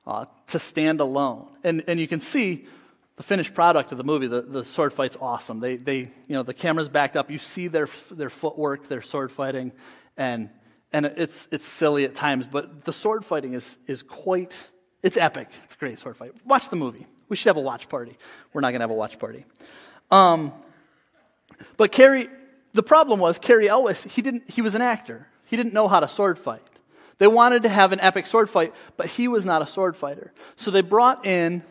uh, 0.07 0.25
to 0.49 0.59
stand 0.59 1.01
alone. 1.01 1.49
And, 1.63 1.85
and 1.87 2.01
you 2.01 2.09
can 2.09 2.21
see 2.21 2.67
the 3.16 3.22
finished 3.22 3.55
product 3.55 3.92
of 3.92 3.98
the 3.98 4.05
movie, 4.05 4.27
the, 4.27 4.42
the 4.42 4.64
sword 4.64 4.92
fight's 4.92 5.16
awesome. 5.20 5.61
They, 5.61 5.77
they, 5.77 5.98
you 5.98 6.11
know, 6.29 6.42
the 6.42 6.55
camera's 6.55 6.88
backed 6.88 7.16
up. 7.16 7.31
You 7.31 7.38
see 7.38 7.68
their, 7.68 7.88
their 8.11 8.31
footwork, 8.31 8.88
their 8.88 9.03
sword 9.03 9.31
fighting, 9.31 9.72
and, 10.16 10.50
and 10.92 11.07
it's, 11.07 11.46
it's 11.53 11.66
silly 11.66 12.05
at 12.05 12.14
times, 12.14 12.46
but 12.46 12.85
the 12.85 12.92
sword 12.92 13.24
fighting 13.24 13.55
is, 13.55 13.79
is 13.87 14.03
quite, 14.03 14.55
it's 15.03 15.16
epic. 15.16 15.48
It's 15.64 15.74
a 15.74 15.79
great 15.79 15.98
sword 15.98 16.16
fight. 16.16 16.33
Watch 16.44 16.70
the 16.70 16.77
movie. 16.77 17.07
We 17.29 17.37
should 17.37 17.50
have 17.50 17.57
a 17.57 17.61
watch 17.61 17.88
party. 17.88 18.18
We're 18.53 18.61
not 18.61 18.70
going 18.70 18.81
to 18.81 18.85
have 18.85 18.90
a 18.90 18.94
watch 18.94 19.18
party. 19.18 19.44
Um, 20.11 20.53
but 21.77 21.92
Cary, 21.92 22.29
the 22.72 22.83
problem 22.83 23.20
was 23.20 23.38
Cary 23.38 23.68
Elwes, 23.68 24.03
he, 24.05 24.22
didn't, 24.22 24.50
he 24.50 24.61
was 24.61 24.74
an 24.74 24.83
actor. 24.83 25.29
He 25.44 25.57
didn't 25.57 25.72
know 25.72 25.87
how 25.87 26.00
to 26.00 26.09
sword 26.09 26.38
fight. 26.38 26.62
They 27.18 27.29
wanted 27.29 27.62
to 27.62 27.68
have 27.68 27.92
an 27.92 28.00
epic 28.00 28.27
sword 28.27 28.50
fight, 28.50 28.74
but 28.96 29.07
he 29.07 29.29
was 29.29 29.44
not 29.44 29.62
a 29.62 29.66
sword 29.68 29.96
fighter. 29.96 30.33
So 30.57 30.72
they 30.72 30.81
brought 30.81 31.24
in 31.24 31.62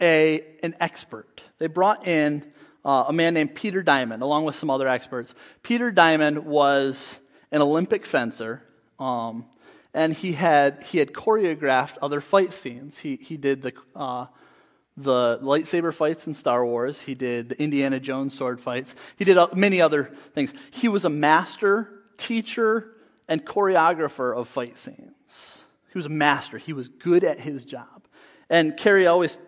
a, 0.00 0.44
an 0.62 0.74
expert. 0.80 1.42
They 1.58 1.66
brought 1.66 2.06
in 2.06 2.44
uh, 2.84 3.06
a 3.08 3.12
man 3.12 3.34
named 3.34 3.54
Peter 3.54 3.82
Diamond, 3.82 4.22
along 4.22 4.44
with 4.44 4.54
some 4.54 4.70
other 4.70 4.86
experts. 4.86 5.34
Peter 5.62 5.90
Diamond 5.90 6.44
was 6.44 7.18
an 7.50 7.60
Olympic 7.60 8.06
fencer, 8.06 8.62
um, 8.98 9.46
and 9.92 10.12
he 10.12 10.32
had, 10.32 10.82
he 10.84 10.98
had 10.98 11.12
choreographed 11.12 11.96
other 12.00 12.20
fight 12.20 12.52
scenes. 12.52 12.98
He, 12.98 13.16
he 13.16 13.36
did 13.36 13.62
the, 13.62 13.72
uh, 13.94 14.26
the 14.96 15.38
lightsaber 15.42 15.92
fights 15.92 16.26
in 16.26 16.34
Star 16.34 16.64
Wars, 16.64 17.02
he 17.02 17.14
did 17.14 17.50
the 17.50 17.62
Indiana 17.62 18.00
Jones 18.00 18.36
sword 18.36 18.60
fights, 18.60 18.94
he 19.16 19.24
did 19.24 19.36
many 19.54 19.80
other 19.80 20.12
things. 20.34 20.54
He 20.70 20.88
was 20.88 21.04
a 21.04 21.10
master 21.10 22.02
teacher 22.16 22.92
and 23.28 23.44
choreographer 23.44 24.36
of 24.36 24.48
fight 24.48 24.78
scenes. 24.78 25.62
He 25.92 25.98
was 25.98 26.06
a 26.06 26.10
master, 26.10 26.56
he 26.58 26.72
was 26.72 26.88
good 26.88 27.24
at 27.24 27.40
his 27.40 27.64
job. 27.64 28.04
And 28.48 28.76
Cary 28.76 29.06
Elwes 29.06 29.38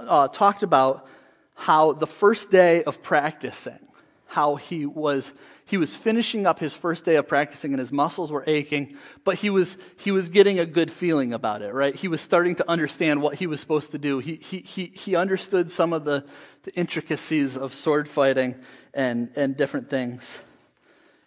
uh, 0.00 0.28
talked 0.28 0.62
about 0.62 1.06
how 1.54 1.92
the 1.92 2.06
first 2.06 2.50
day 2.50 2.84
of 2.84 3.02
practicing, 3.02 3.78
how 4.26 4.56
he 4.56 4.86
was 4.86 5.32
he 5.68 5.76
was 5.76 5.94
finishing 5.94 6.46
up 6.46 6.60
his 6.60 6.72
first 6.72 7.04
day 7.04 7.16
of 7.16 7.28
practicing 7.28 7.72
and 7.72 7.80
his 7.80 7.92
muscles 7.92 8.32
were 8.32 8.42
aching, 8.46 8.96
but 9.22 9.36
he 9.36 9.50
was 9.50 9.76
he 9.98 10.10
was 10.10 10.30
getting 10.30 10.58
a 10.58 10.64
good 10.64 10.90
feeling 10.90 11.34
about 11.34 11.60
it, 11.60 11.74
right? 11.74 11.94
He 11.94 12.08
was 12.08 12.22
starting 12.22 12.54
to 12.56 12.70
understand 12.70 13.20
what 13.20 13.34
he 13.34 13.46
was 13.46 13.60
supposed 13.60 13.90
to 13.90 13.98
do. 13.98 14.18
He 14.18 14.36
he 14.36 14.60
he, 14.60 14.86
he 14.86 15.14
understood 15.14 15.70
some 15.70 15.92
of 15.92 16.04
the, 16.04 16.24
the 16.62 16.74
intricacies 16.74 17.56
of 17.56 17.74
sword 17.74 18.08
fighting 18.08 18.54
and, 18.94 19.30
and 19.36 19.56
different 19.58 19.90
things. 19.90 20.40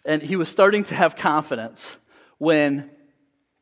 And 0.04 0.20
he 0.22 0.34
was 0.34 0.48
starting 0.48 0.82
to 0.86 0.94
have 0.96 1.14
confidence 1.14 1.94
when 2.38 2.90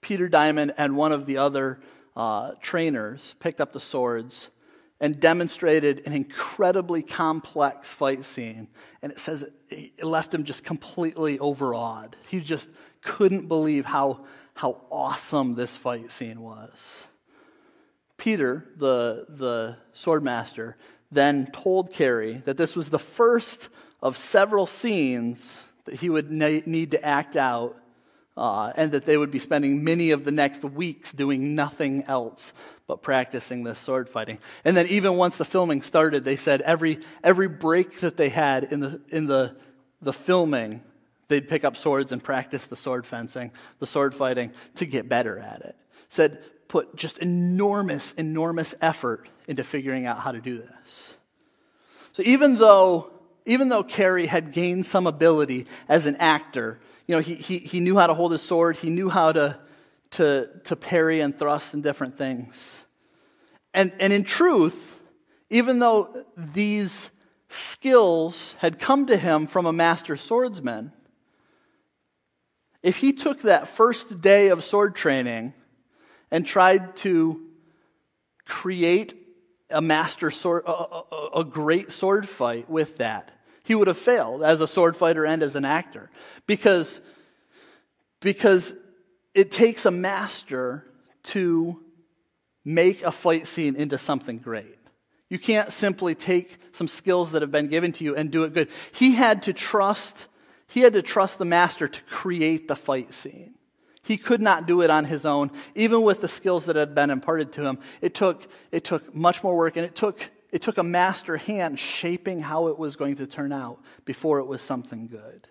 Peter 0.01 0.29
Diamond 0.29 0.73
and 0.79 0.97
one 0.97 1.13
of 1.13 1.27
the 1.27 1.37
other 1.37 1.81
uh, 2.17 2.53
trainers 2.63 3.35
picked 3.39 3.61
up 3.61 3.75
the 3.75 3.81
swords 3.81 4.49
and 5.01 5.19
demonstrated 5.19 6.03
an 6.07 6.13
incredibly 6.13 7.03
complex 7.03 7.89
fight 7.91 8.25
scene. 8.25 8.69
And 9.01 9.11
it 9.11 9.19
says 9.19 9.47
it 9.71 10.05
left 10.05 10.35
him 10.35 10.45
just 10.45 10.63
completely 10.63 11.39
overawed. 11.39 12.17
He 12.29 12.41
just 12.41 12.69
couldn't 13.03 13.49
believe 13.49 13.87
how, 13.87 14.27
how 14.55 14.83
awesome 14.91 15.55
this 15.55 15.77
fight 15.77 16.11
scene 16.11 16.41
was. 16.41 17.07
Peter, 18.19 18.69
the, 18.77 19.25
the 19.31 19.77
swordmaster, 19.95 20.75
then 21.11 21.47
told 21.47 21.93
Cary 21.93 22.43
that 22.45 22.59
this 22.59 22.77
was 22.77 22.91
the 22.91 22.99
first 22.99 23.71
of 24.03 24.17
several 24.17 24.67
scenes 24.67 25.65
that 25.87 25.97
he 25.97 26.11
would 26.11 26.31
need 26.31 26.91
to 26.91 27.05
act 27.05 27.37
out 27.37 27.81
uh, 28.41 28.73
and 28.75 28.93
that 28.93 29.05
they 29.05 29.19
would 29.19 29.31
be 29.31 29.39
spending 29.39 29.85
many 29.85 30.13
of 30.13 30.25
the 30.25 30.31
next 30.31 30.65
weeks 30.65 31.13
doing 31.13 31.55
nothing 31.55 32.05
else 32.05 32.55
but 32.87 33.03
practicing 33.03 33.65
this 33.65 33.79
sword 33.79 34.09
fighting. 34.09 34.39
And 34.65 34.75
then 34.75 34.87
even 34.87 35.17
once 35.17 35.37
the 35.37 35.45
filming 35.45 35.83
started, 35.83 36.25
they 36.25 36.37
said 36.37 36.63
every, 36.63 37.01
every 37.23 37.49
break 37.49 38.01
that 38.01 38.17
they 38.17 38.31
had 38.31 38.73
in 38.73 38.81
the, 38.81 39.01
in 39.11 39.27
the, 39.27 39.57
the 40.01 40.15
filming, 40.15 40.83
they'd 41.29 41.51
pick 41.51 41.65
up 41.65 41.77
swords 41.77 42.13
and 42.13 42.25
practice 42.25 42.67
the 42.67 42.77
sword 42.77 43.07
fencing, 43.07 43.53
the 43.79 43.85
sword 43.85 44.15
fighting 44.15 44.53
to 44.77 44.87
get 44.87 45.07
better 45.07 45.39
at 45.39 45.61
it. 45.61 45.77
Said 46.09 46.43
put 46.67 46.97
just 46.97 47.19
enormous, 47.19 48.13
enormous 48.13 48.75
effort 48.81 49.29
into 49.49 49.65
figuring 49.65 50.07
out 50.07 50.19
how 50.19 50.33
to 50.33 50.41
do 50.41 50.57
this. 50.57 51.15
So 52.13 52.23
even 52.25 52.57
though, 52.57 53.13
even 53.45 53.69
though 53.69 53.85
Cary 53.85 54.25
had 54.25 54.53
gained 54.53 54.87
some 54.87 55.07
ability 55.07 55.67
as 55.91 56.07
an 56.07 56.17
actor, 56.17 56.81
you 57.11 57.17
know, 57.17 57.23
he, 57.23 57.35
he, 57.35 57.59
he 57.59 57.81
knew 57.81 57.99
how 57.99 58.07
to 58.07 58.15
hold 58.15 58.31
his 58.31 58.41
sword, 58.41 58.77
he 58.77 58.89
knew 58.89 59.09
how 59.09 59.33
to, 59.33 59.59
to, 60.13 60.49
to 60.63 60.77
parry 60.77 61.21
and 61.21 61.37
thrust 61.37 61.75
and 61.75 61.83
different 61.83 62.17
things. 62.17 62.85
And, 63.75 63.93
and 63.99 64.13
in 64.13 64.23
truth, 64.23 65.01
even 65.51 65.81
though 65.81 66.25
these 66.37 67.11
skills 67.49 68.55
had 68.61 68.79
come 68.79 69.07
to 69.07 69.17
him 69.17 69.49
from 69.49 69.67
a 69.67 69.73
master 69.73 70.17
swordsman, 70.17 70.93
if 72.81 72.99
he 72.99 73.13
took 73.13 73.43
that 73.43 73.67
first 73.67 74.21
day 74.21 74.51
of 74.51 74.63
sword 74.63 74.95
training 74.95 75.53
and 76.31 76.47
tried 76.47 76.95
to 76.99 77.45
create 78.47 79.17
a 79.69 79.83
master 79.83 80.31
sword, 80.31 80.63
a, 80.65 80.71
a, 80.71 81.31
a 81.39 81.45
great 81.45 81.91
sword 81.91 82.29
fight 82.29 82.71
with 82.71 82.99
that, 82.99 83.33
he 83.65 83.75
would 83.75 83.89
have 83.89 83.99
failed 83.99 84.43
as 84.43 84.61
a 84.61 84.67
sword 84.67 84.97
fighter 84.97 85.25
and 85.25 85.43
as 85.43 85.57
an 85.57 85.65
actor. 85.65 86.11
Because, 86.47 87.01
because 88.21 88.75
it 89.35 89.53
takes 89.53 89.87
a 89.87 89.91
master 89.91 90.85
to 91.25 91.81
make 92.65 93.03
a 93.03 93.13
fight 93.13 93.47
scene 93.47 93.77
into 93.77 93.99
something 93.99 94.39
great. 94.39 94.77
You 95.29 95.39
can't 95.39 95.71
simply 95.71 96.15
take 96.15 96.59
some 96.73 96.89
skills 96.89 97.33
that 97.33 97.43
have 97.43 97.53
been 97.53 97.69
given 97.69 97.93
to 97.93 98.05
you 98.05 98.17
and 98.17 98.31
do 98.31 98.43
it 98.43 98.53
good. 98.53 98.69
He 98.93 99.13
had 99.13 99.45
to 99.45 99.53
trust, 99.53 100.27
he 100.67 100.81
had 100.81 100.93
to 100.95 101.03
trust 101.03 101.39
the 101.39 101.45
master 101.45 101.87
to 101.87 102.03
create 102.11 102.69
the 102.69 102.77
fight 102.77 103.15
scene. 103.15 103.55
He 104.03 104.17
could 104.17 104.41
not 104.41 104.67
do 104.67 104.81
it 104.81 104.91
on 104.91 105.05
his 105.05 105.25
own, 105.25 105.53
even 105.75 106.03
with 106.03 106.21
the 106.21 106.29
skills 106.29 106.65
that 106.65 106.75
had 106.75 106.95
been 106.95 107.11
imparted 107.11 107.53
to 107.53 107.65
him. 107.65 107.79
It 108.01 108.15
took, 108.15 108.49
it 108.73 108.83
took 108.83 109.15
much 109.15 109.45
more 109.45 109.57
work, 109.57 109.77
and 109.77 109.85
it 109.85 109.95
took 109.95 110.31
it 110.53 110.63
took 110.63 110.79
a 110.79 110.83
master 110.83 111.37
hand 111.37 111.79
shaping 111.79 112.41
how 112.41 112.69
it 112.69 112.79
was 112.79 112.97
going 112.97 113.17
to 113.17 113.27
turn 113.27 113.53
out 113.53 113.81
before 114.05 114.39
it 114.39 114.47
was 114.47 114.63
something 114.63 115.07
good. 115.07 115.47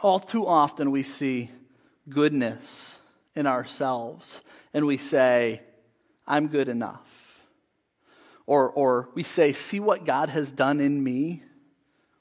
All 0.00 0.18
too 0.18 0.46
often 0.46 0.90
we 0.90 1.02
see 1.02 1.50
goodness 2.08 2.98
in 3.34 3.46
ourselves 3.46 4.40
and 4.72 4.86
we 4.86 4.96
say, 4.96 5.62
I'm 6.26 6.48
good 6.48 6.68
enough. 6.68 7.06
Or, 8.46 8.70
or 8.70 9.08
we 9.14 9.22
say, 9.22 9.52
see 9.52 9.80
what 9.80 10.04
God 10.04 10.28
has 10.28 10.50
done 10.50 10.80
in 10.80 11.02
me, 11.02 11.42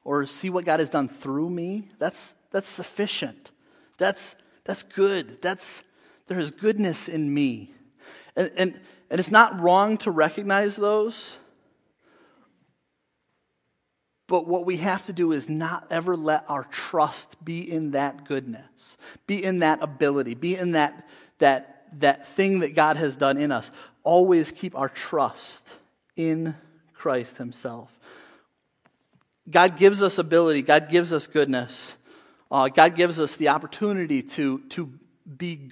or 0.05 0.25
see 0.25 0.49
what 0.49 0.63
God 0.63 0.79
has 0.79 0.89
done 0.89 1.09
through 1.09 1.49
me. 1.49 1.89
That's, 1.99 2.33
that's 2.51 2.69
sufficient. 2.69 3.51
That's, 3.97 4.35
that's 4.63 4.83
good. 4.83 5.41
That's, 5.41 5.83
there 6.27 6.39
is 6.39 6.51
goodness 6.51 7.09
in 7.09 7.33
me. 7.33 7.73
And, 8.35 8.51
and, 8.55 8.79
and 9.13 9.19
it's 9.19 9.29
not 9.29 9.59
wrong 9.61 9.97
to 9.97 10.09
recognize 10.09 10.75
those. 10.75 11.37
But 14.25 14.47
what 14.47 14.65
we 14.65 14.77
have 14.77 15.05
to 15.05 15.13
do 15.13 15.33
is 15.33 15.47
not 15.47 15.85
ever 15.91 16.17
let 16.17 16.45
our 16.49 16.63
trust 16.63 17.35
be 17.45 17.61
in 17.61 17.91
that 17.91 18.25
goodness, 18.27 18.97
be 19.27 19.43
in 19.43 19.59
that 19.59 19.83
ability, 19.83 20.33
be 20.33 20.55
in 20.55 20.71
that, 20.71 21.07
that, 21.37 21.85
that 21.99 22.27
thing 22.29 22.61
that 22.61 22.73
God 22.73 22.97
has 22.97 23.15
done 23.15 23.37
in 23.37 23.51
us. 23.51 23.69
Always 24.01 24.51
keep 24.51 24.75
our 24.75 24.89
trust 24.89 25.63
in 26.15 26.55
Christ 26.95 27.37
Himself. 27.37 27.91
God 29.47 29.77
gives 29.77 30.01
us 30.01 30.17
ability, 30.17 30.63
God 30.63 30.89
gives 30.89 31.13
us 31.13 31.27
goodness, 31.27 31.97
uh, 32.49 32.67
God 32.67 32.95
gives 32.95 33.19
us 33.19 33.37
the 33.37 33.49
opportunity 33.49 34.23
to, 34.23 34.63
to 34.69 34.91
be, 35.37 35.69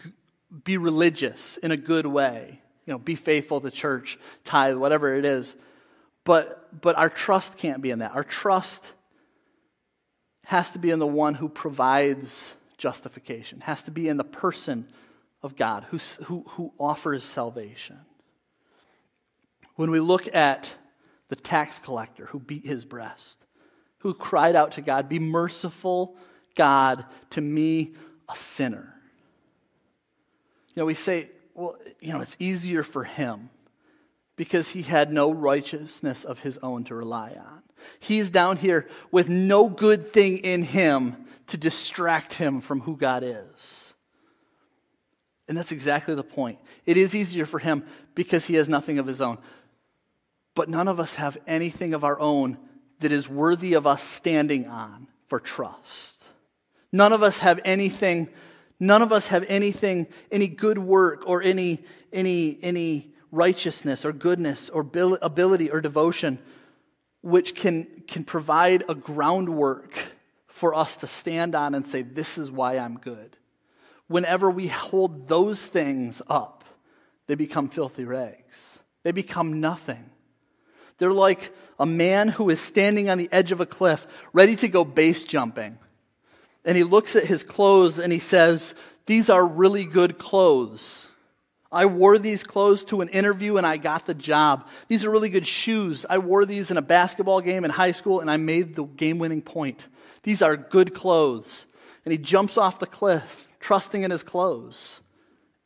be 0.64 0.78
religious 0.78 1.58
in 1.58 1.72
a 1.72 1.78
good 1.78 2.06
way 2.06 2.61
you 2.86 2.94
know, 2.94 2.98
be 2.98 3.16
faithful 3.16 3.62
to 3.62 3.72
church, 3.72 4.18
tithe, 4.44 4.76
whatever 4.76 5.16
it 5.16 5.26
is. 5.26 5.56
But, 6.24 6.82
but 6.82 6.96
our 6.98 7.10
trust 7.10 7.58
can't 7.58 7.82
be 7.82 7.92
in 7.92 8.00
that. 8.00 8.14
Our 8.14 8.24
trust 8.24 8.84
has 10.46 10.72
to 10.72 10.80
be 10.80 10.90
in 10.90 11.00
the 11.00 11.08
one 11.08 11.36
who 11.36 11.50
provides 11.50 12.54
justification, 12.78 13.62
has 13.62 13.84
to 13.84 13.92
be 13.92 14.08
in 14.08 14.18
the 14.18 14.24
person 14.24 14.88
of 15.44 15.56
God 15.56 15.86
who, 15.90 15.98
who, 16.26 16.44
who 16.50 16.74
offers 16.80 17.24
salvation. 17.24 18.00
When 19.76 19.92
we 19.92 20.00
look 20.00 20.34
at 20.36 20.72
the 21.30 21.36
tax 21.36 21.80
collector 21.80 22.26
who 22.28 22.40
beat 22.40 22.66
his 22.66 22.86
breast, 22.86 23.38
who 24.00 24.14
cried 24.14 24.56
out 24.56 24.74
to 24.74 24.82
God, 24.82 25.10
Be 25.10 25.20
merciful, 25.20 26.18
God, 26.56 27.06
to 27.32 27.42
me, 27.42 27.94
a 28.30 28.36
sinner. 28.36 28.94
You 30.70 30.82
know, 30.82 30.86
we 30.86 30.96
say, 30.96 31.30
well, 31.54 31.78
you 32.00 32.14
know, 32.14 32.22
it's 32.22 32.38
easier 32.40 32.84
for 32.84 33.04
him 33.04 33.50
because 34.36 34.70
he 34.70 34.82
had 34.82 35.12
no 35.12 35.32
righteousness 35.32 36.24
of 36.24 36.40
his 36.40 36.58
own 36.60 36.84
to 36.86 36.96
rely 36.96 37.36
on. 37.38 37.62
He's 38.00 38.30
down 38.30 38.58
here 38.58 38.88
with 39.12 39.30
no 39.30 39.70
good 39.70 40.14
thing 40.14 40.40
in 40.40 40.64
him 40.64 41.26
to 41.48 41.58
distract 41.58 42.36
him 42.36 42.62
from 42.62 42.82
who 42.82 42.96
God 42.96 43.24
is. 43.24 43.94
And 45.48 45.58
that's 45.58 45.72
exactly 45.72 46.16
the 46.16 46.24
point. 46.24 46.60
It 46.86 46.96
is 46.96 47.14
easier 47.14 47.46
for 47.46 47.60
him 47.60 47.84
because 48.16 48.46
he 48.46 48.56
has 48.56 48.70
nothing 48.70 49.00
of 49.00 49.08
his 49.08 49.20
own. 49.20 49.38
But 50.56 50.70
none 50.70 50.88
of 50.88 51.00
us 51.00 51.16
have 51.16 51.38
anything 51.46 51.94
of 51.94 52.04
our 52.04 52.20
own 52.20 52.58
that 53.00 53.12
is 53.12 53.28
worthy 53.28 53.74
of 53.74 53.86
us 53.86 54.02
standing 54.04 54.68
on 54.68 55.08
for 55.28 55.40
trust. 55.40 56.24
None 56.92 57.14
of 57.14 57.24
us 57.24 57.40
have 57.40 57.60
anything, 57.66 58.30
none 58.82 59.02
of 59.02 59.14
us 59.14 59.28
have 59.28 59.46
anything, 59.48 60.08
any 60.30 60.50
good 60.50 60.78
work 60.78 61.24
or 61.26 61.42
any, 61.42 61.80
any, 62.12 62.60
any 62.62 63.14
righteousness 63.32 64.04
or 64.04 64.12
goodness 64.12 64.70
or 64.70 64.82
ability 65.22 65.72
or 65.72 65.80
devotion 65.80 66.38
which 67.22 67.56
can, 67.56 67.86
can 68.08 68.24
provide 68.24 68.84
a 68.90 68.96
groundwork 68.96 69.94
for 70.48 70.76
us 70.76 70.96
to 70.98 71.08
stand 71.08 71.56
on 71.56 71.76
and 71.76 71.86
say, 71.86 72.02
This 72.02 72.38
is 72.38 72.52
why 72.52 72.78
I'm 72.78 72.98
good. 72.98 73.38
Whenever 74.08 74.52
we 74.52 74.68
hold 74.68 75.28
those 75.28 75.60
things 75.60 76.22
up, 76.28 76.66
they 77.28 77.36
become 77.36 77.70
filthy 77.70 78.04
rags. 78.04 78.80
They 79.04 79.12
become 79.12 79.62
nothing. 79.62 80.10
They're 80.98 81.14
like 81.14 81.54
a 81.80 81.86
man 81.86 82.28
who 82.28 82.50
is 82.50 82.60
standing 82.60 83.10
on 83.10 83.18
the 83.18 83.30
edge 83.32 83.52
of 83.52 83.62
a 83.62 83.66
cliff, 83.66 84.06
ready 84.34 84.56
to 84.58 84.68
go 84.68 84.84
base 84.84 85.24
jumping. 85.24 85.78
And 86.66 86.78
he 86.78 86.84
looks 86.84 87.16
at 87.16 87.26
his 87.26 87.44
clothes 87.44 88.00
and 88.00 88.14
he 88.14 88.20
says, 88.20 88.74
These 89.06 89.30
are 89.30 89.46
really 89.46 89.86
good 89.86 90.18
clothes. 90.18 91.08
I 91.72 91.86
wore 91.86 92.18
these 92.18 92.44
clothes 92.44 92.84
to 92.86 93.00
an 93.02 93.08
interview 93.10 93.56
and 93.56 93.66
I 93.66 93.78
got 93.78 94.06
the 94.06 94.14
job. 94.14 94.68
These 94.90 95.06
are 95.06 95.10
really 95.10 95.30
good 95.30 95.48
shoes. 95.48 96.06
I 96.10 96.18
wore 96.18 96.46
these 96.46 96.70
in 96.70 96.78
a 96.78 96.82
basketball 96.82 97.40
game 97.40 97.64
in 97.64 97.72
high 97.72 97.94
school 97.94 98.20
and 98.20 98.30
I 98.30 98.38
made 98.38 98.76
the 98.76 98.84
game 98.84 99.20
winning 99.20 99.42
point. 99.42 99.88
These 100.24 100.42
are 100.42 100.58
good 100.58 100.94
clothes. 100.94 101.66
And 102.04 102.12
he 102.12 102.18
jumps 102.18 102.58
off 102.58 102.80
the 102.80 102.88
cliff, 102.88 103.48
trusting 103.60 104.04
in 104.04 104.12
his 104.12 104.24
clothes. 104.24 105.02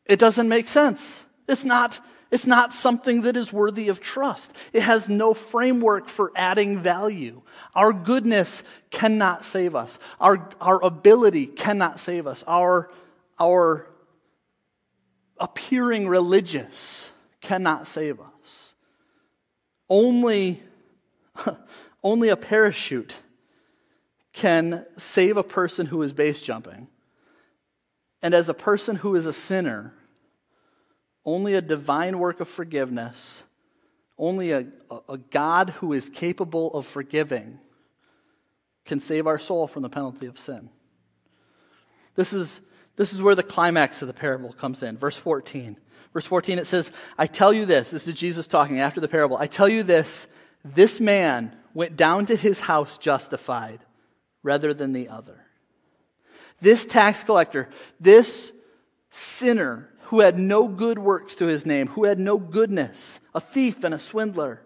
It 0.05 0.19
doesn't 0.19 0.47
make 0.47 0.67
sense. 0.67 1.21
It's 1.47 1.65
not, 1.65 1.99
it's 2.35 2.45
not 2.45 2.73
something 2.73 3.21
that 3.21 3.37
is 3.37 3.53
worthy 3.53 3.87
of 3.87 4.01
trust. 4.01 4.51
It 4.73 4.81
has 4.81 5.07
no 5.07 5.33
framework 5.33 6.09
for 6.09 6.33
adding 6.35 6.81
value. 6.81 7.41
Our 7.73 7.93
goodness 7.93 8.61
cannot 8.91 9.45
save 9.45 9.73
us. 9.73 9.97
Our, 10.19 10.49
our 10.59 10.83
ability 10.83 11.45
cannot 11.45 11.97
save 11.97 12.27
us. 12.27 12.43
Our, 12.45 12.91
our 13.39 13.87
appearing 15.39 16.09
religious 16.09 17.09
cannot 17.39 17.87
save 17.87 18.19
us. 18.19 18.73
Only, 19.89 20.61
only 22.03 22.27
a 22.27 22.35
parachute 22.35 23.15
can 24.33 24.85
save 24.97 25.37
a 25.37 25.43
person 25.43 25.85
who 25.85 26.01
is 26.01 26.11
base 26.11 26.41
jumping. 26.41 26.89
And 28.21 28.33
as 28.33 28.49
a 28.49 28.53
person 28.53 28.97
who 28.97 29.15
is 29.15 29.25
a 29.25 29.31
sinner, 29.31 29.93
only 31.25 31.55
a 31.55 31.61
divine 31.61 32.19
work 32.19 32.39
of 32.39 32.47
forgiveness, 32.47 33.43
only 34.17 34.51
a, 34.51 34.67
a 35.09 35.17
God 35.17 35.71
who 35.71 35.93
is 35.93 36.09
capable 36.09 36.73
of 36.73 36.85
forgiving 36.85 37.59
can 38.85 38.99
save 38.99 39.27
our 39.27 39.39
soul 39.39 39.67
from 39.67 39.81
the 39.81 39.89
penalty 39.89 40.27
of 40.27 40.39
sin. 40.39 40.69
This 42.15 42.31
is 42.31 42.61
this 42.95 43.11
is 43.11 43.21
where 43.21 43.35
the 43.35 43.43
climax 43.43 44.01
of 44.01 44.07
the 44.07 44.13
parable 44.13 44.53
comes 44.53 44.81
in. 44.81 44.97
Verse 44.97 45.17
14. 45.17 45.77
Verse 46.13 46.25
14, 46.25 46.59
it 46.59 46.67
says, 46.67 46.91
I 47.17 47.27
tell 47.27 47.51
you 47.51 47.65
this. 47.65 47.89
This 47.89 48.07
is 48.07 48.13
Jesus 48.13 48.47
talking 48.47 48.79
after 48.79 49.01
the 49.01 49.07
parable. 49.09 49.35
I 49.35 49.47
tell 49.47 49.67
you 49.67 49.83
this. 49.83 50.27
This 50.63 51.01
man 51.01 51.53
went 51.73 51.97
down 51.97 52.25
to 52.27 52.37
his 52.37 52.61
house 52.61 52.97
justified 52.97 53.81
rather 54.41 54.73
than 54.73 54.93
the 54.93 55.09
other. 55.09 55.41
This 56.61 56.85
tax 56.85 57.23
collector, 57.25 57.67
this 57.99 58.53
sinner 59.11 59.89
who 60.15 60.21
had 60.21 60.39
no 60.39 60.69
good 60.69 60.97
works 60.97 61.35
to 61.35 61.45
his 61.45 61.65
name, 61.65 61.87
who 61.87 62.05
had 62.05 62.17
no 62.17 62.37
goodness, 62.37 63.19
a 63.33 63.41
thief 63.41 63.83
and 63.83 63.93
a 63.93 63.99
swindler, 63.99 64.61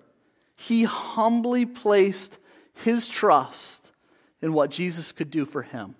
he 0.56 0.84
humbly 0.84 1.66
placed 1.66 2.38
his 2.84 3.08
trust 3.08 3.84
in 4.44 4.54
what 4.54 4.70
Jesus 4.70 5.12
could 5.12 5.32
do 5.32 5.46
for 5.46 5.64
him 5.64 5.96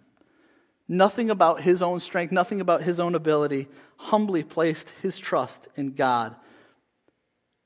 nothing 0.88 1.32
about 1.32 1.62
his 1.62 1.82
own 1.82 2.00
strength, 2.00 2.32
nothing 2.32 2.62
about 2.62 2.84
his 2.84 3.00
own 3.00 3.16
ability, 3.16 3.68
humbly 3.98 4.44
placed 4.44 4.90
his 5.02 5.18
trust 5.18 5.68
in 5.76 5.94
God 5.94 6.36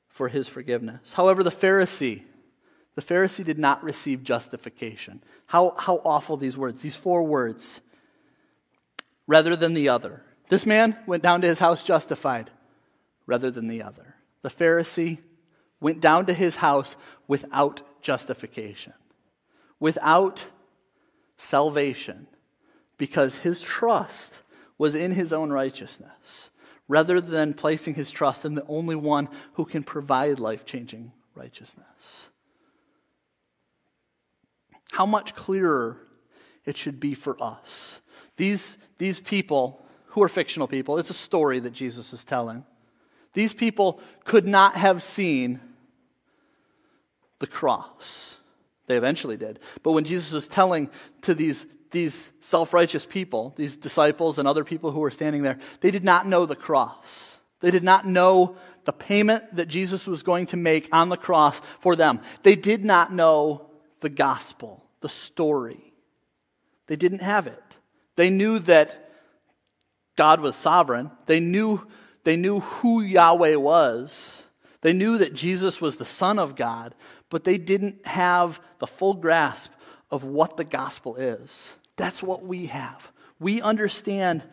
for 0.07 0.29
his 0.29 0.47
forgiveness. 0.47 1.13
However, 1.13 1.43
the 1.43 1.51
Pharisee, 1.51 2.23
the 2.95 3.01
Pharisee 3.01 3.43
did 3.43 3.59
not 3.59 3.83
receive 3.83 4.23
justification. 4.23 5.21
How, 5.47 5.73
how 5.77 6.01
awful 6.03 6.37
these 6.37 6.57
words, 6.57 6.81
these 6.81 6.97
four 6.97 7.23
words, 7.23 7.81
rather 9.25 9.55
than 9.55 9.73
the 9.73 9.89
other. 9.89 10.21
This 10.53 10.67
man 10.67 10.95
went 11.07 11.23
down 11.23 11.41
to 11.41 11.47
his 11.47 11.57
house 11.57 11.81
justified 11.81 12.51
rather 13.25 13.49
than 13.49 13.67
the 13.67 13.81
other. 13.81 14.13
The 14.43 14.51
Pharisee 14.51 15.17
went 15.81 15.99
down 15.99 16.27
to 16.27 16.33
his 16.35 16.57
house 16.57 16.95
without 17.27 17.81
justification, 18.03 18.93
without 19.79 20.45
salvation 21.37 22.27
because 22.99 23.37
his 23.37 23.61
trust 23.61 24.37
was 24.77 24.93
in 24.93 25.13
his 25.13 25.33
own 25.33 25.49
righteousness 25.49 26.51
rather 26.87 27.19
than 27.19 27.55
placing 27.55 27.95
his 27.95 28.11
trust 28.11 28.45
in 28.45 28.53
the 28.53 28.67
only 28.67 28.95
one 28.95 29.29
who 29.53 29.65
can 29.65 29.83
provide 29.83 30.39
life 30.39 30.67
changing 30.67 31.13
righteousness. 31.33 32.29
How 34.91 35.07
much 35.07 35.33
clearer 35.33 35.97
it 36.63 36.77
should 36.77 36.99
be 36.99 37.15
for 37.15 37.41
us. 37.41 38.01
These, 38.35 38.77
these 38.99 39.19
people, 39.19 39.82
who 40.13 40.23
are 40.23 40.29
fictional 40.29 40.67
people, 40.67 40.97
it's 40.99 41.09
a 41.09 41.15
story 41.15 41.59
that 41.59 41.73
Jesus 41.73 42.13
is 42.13 42.23
telling. 42.23 42.63
These 43.33 43.53
people 43.53 43.99
could 44.25 44.47
not 44.47 44.75
have 44.75 45.01
seen 45.01 45.59
the 47.39 47.47
cross. 47.47 48.37
They 48.85 48.95
eventually 48.95 49.37
did. 49.37 49.59
But 49.81 49.93
when 49.93 50.05
Jesus 50.05 50.31
was 50.31 50.47
telling 50.47 50.89
to 51.23 51.33
these 51.33 51.65
these 51.89 52.31
self 52.41 52.73
righteous 52.73 53.05
people, 53.05 53.53
these 53.55 53.77
disciples 53.77 54.39
and 54.39 54.47
other 54.47 54.63
people 54.63 54.91
who 54.91 54.99
were 54.99 55.11
standing 55.11 55.43
there, 55.43 55.59
they 55.81 55.91
did 55.91 56.03
not 56.03 56.27
know 56.27 56.45
the 56.45 56.55
cross. 56.55 57.39
They 57.59 57.71
did 57.71 57.83
not 57.83 58.07
know 58.07 58.57
the 58.85 58.91
payment 58.91 59.55
that 59.55 59.67
Jesus 59.67 60.05
was 60.05 60.23
going 60.23 60.47
to 60.47 60.57
make 60.57 60.89
on 60.91 61.09
the 61.09 61.17
cross 61.17 61.61
for 61.79 61.95
them. 61.95 62.19
They 62.41 62.55
did 62.55 62.83
not 62.83 63.13
know 63.13 63.67
the 64.01 64.09
gospel, 64.09 64.83
the 65.01 65.09
story. 65.09 65.93
They 66.87 66.97
didn't 66.97 67.21
have 67.21 67.47
it. 67.47 67.63
They 68.15 68.29
knew 68.29 68.59
that 68.59 69.02
God 70.15 70.41
was 70.41 70.55
sovereign. 70.55 71.11
They 71.25 71.39
knew, 71.39 71.85
they 72.23 72.35
knew 72.35 72.59
who 72.59 73.01
Yahweh 73.01 73.55
was. 73.55 74.43
They 74.81 74.93
knew 74.93 75.17
that 75.19 75.33
Jesus 75.33 75.79
was 75.79 75.95
the 75.95 76.05
Son 76.05 76.39
of 76.39 76.55
God, 76.55 76.93
but 77.29 77.43
they 77.43 77.57
didn't 77.57 78.05
have 78.05 78.59
the 78.79 78.87
full 78.87 79.13
grasp 79.13 79.71
of 80.11 80.23
what 80.23 80.57
the 80.57 80.63
gospel 80.63 81.15
is. 81.15 81.75
That's 81.95 82.21
what 82.21 82.45
we 82.45 82.67
have. 82.67 83.11
We 83.39 83.61
understand 83.61 84.43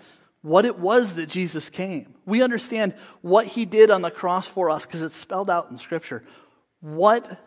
what 0.43 0.65
it 0.65 0.79
was 0.79 1.15
that 1.15 1.29
Jesus 1.29 1.69
came. 1.69 2.15
We 2.25 2.43
understand 2.43 2.95
what 3.21 3.47
he 3.47 3.67
did 3.67 3.91
on 3.91 4.03
the 4.03 4.11
cross 4.11 4.49
for 4.49 4.71
us 4.71 4.87
because 4.87 5.03
it's 5.03 5.17
spelled 5.17 5.51
out 5.51 5.71
in 5.71 5.79
Scripture. 5.79 6.25
What 6.81 7.39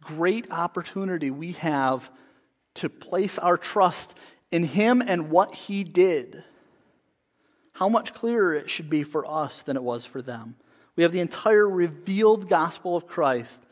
great 0.00 0.50
opportunity 0.50 1.30
we 1.30 1.52
have 1.52 2.08
to 2.76 2.88
place 2.88 3.38
our 3.38 3.56
trust 3.56 4.14
in 4.50 4.64
him 4.64 5.02
and 5.02 5.30
what 5.30 5.54
he 5.54 5.84
did. 5.84 6.44
How 7.78 7.88
much 7.88 8.12
clearer 8.12 8.56
it 8.56 8.68
should 8.68 8.90
be 8.90 9.04
for 9.04 9.24
us 9.24 9.62
than 9.62 9.76
it 9.76 9.84
was 9.84 10.04
for 10.04 10.20
them. 10.20 10.56
We 10.96 11.04
have 11.04 11.12
the 11.12 11.20
entire 11.20 11.68
revealed 11.68 12.48
gospel 12.48 12.96
of 12.96 13.06
Christ, 13.06 13.62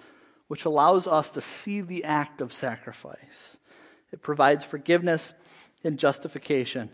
which 0.47 0.65
allows 0.65 1.09
us 1.09 1.29
to 1.31 1.41
see 1.41 1.81
the 1.81 2.05
act 2.05 2.41
of 2.41 2.53
sacrifice. 2.53 3.59
It 4.13 4.23
provides 4.23 4.65
forgiveness 4.65 5.33
and 5.83 5.99
justification. 5.99 6.89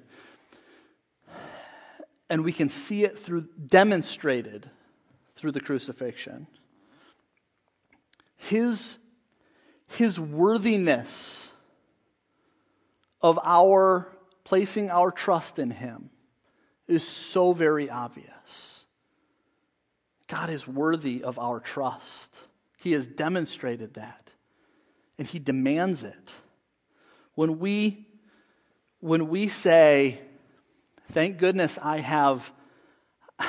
And 2.31 2.45
we 2.45 2.53
can 2.53 2.71
see 2.71 3.05
it 3.05 3.19
through 3.19 3.47
demonstrated 3.67 4.71
through 5.37 5.53
the 5.53 5.61
crucifixion. 5.61 6.47
His, 8.37 8.97
his 9.87 10.19
worthiness 10.19 11.51
of 13.21 13.39
our 13.45 14.11
placing 14.45 14.89
our 14.89 15.11
trust 15.11 15.59
in 15.59 15.73
him 15.73 16.09
is 16.89 17.07
so 17.07 17.53
very 17.53 17.89
obvious. 17.89 18.85
God 20.27 20.51
is 20.51 20.67
worthy 20.67 21.23
of 21.23 21.39
our 21.39 21.61
trust. 21.61 22.35
He 22.79 22.93
has 22.93 23.07
demonstrated 23.07 23.95
that, 23.95 24.31
and 25.19 25.27
He 25.27 25.39
demands 25.39 26.03
it. 26.03 26.33
When 27.35 27.59
we 27.59 28.07
when 29.03 29.29
we 29.29 29.49
say, 29.49 30.21
thank 31.11 31.39
goodness 31.39 31.77
I 31.83 31.99
have, 31.99 32.53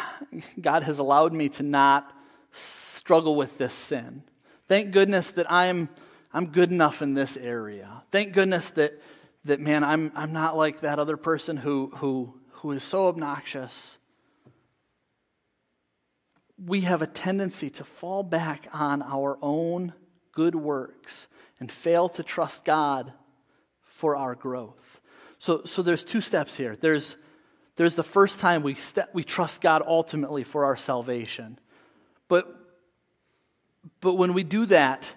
God 0.60 0.82
has 0.82 0.98
allowed 0.98 1.32
me 1.32 1.48
to 1.50 1.64
not 1.64 2.12
struggle 2.52 3.36
with 3.36 3.60
this 3.60 3.74
sin. 3.74 4.24
Thank 4.68 4.92
goodness 4.92 5.30
that 5.32 5.52
I'm, 5.52 5.90
I'm 6.34 6.48
good 6.48 6.72
enough 6.72 7.04
in 7.04 7.14
this 7.14 7.38
area. 7.38 8.02
Thank 8.10 8.34
goodness 8.34 8.72
that, 8.72 9.00
that 9.46 9.60
man, 9.60 9.84
I'm, 9.84 10.12
I'm 10.16 10.34
not 10.34 10.58
like 10.58 10.82
that 10.82 10.98
other 10.98 11.18
person 11.18 11.56
who, 11.56 11.92
who, 11.98 12.34
who 12.64 12.72
is 12.72 12.82
so 12.82 13.10
obnoxious. 13.10 13.98
We 16.66 16.82
have 16.82 17.02
a 17.02 17.08
tendency 17.08 17.70
to 17.72 17.84
fall 17.84 18.24
back 18.24 18.70
on 18.72 19.02
our 19.02 19.38
own 19.42 19.92
good 20.32 20.56
works 20.56 21.28
and 21.60 21.70
fail 21.70 22.08
to 22.08 22.24
trust 22.24 22.64
God 22.64 23.12
for 23.82 24.16
our 24.16 24.34
growth. 24.34 25.02
So, 25.40 25.64
so 25.66 25.82
there's 25.82 26.06
two 26.06 26.22
steps 26.22 26.56
here. 26.56 26.78
There's, 26.80 27.18
there's 27.76 27.96
the 27.96 28.04
first 28.04 28.40
time 28.40 28.64
we, 28.64 28.76
step, 28.76 29.10
we 29.12 29.26
trust 29.26 29.60
God 29.60 29.84
ultimately 29.86 30.46
for 30.46 30.64
our 30.64 30.78
salvation. 30.78 31.60
But, 32.30 32.48
but 34.00 34.14
when 34.14 34.34
we 34.34 34.46
do 34.46 34.66
that, 34.68 35.14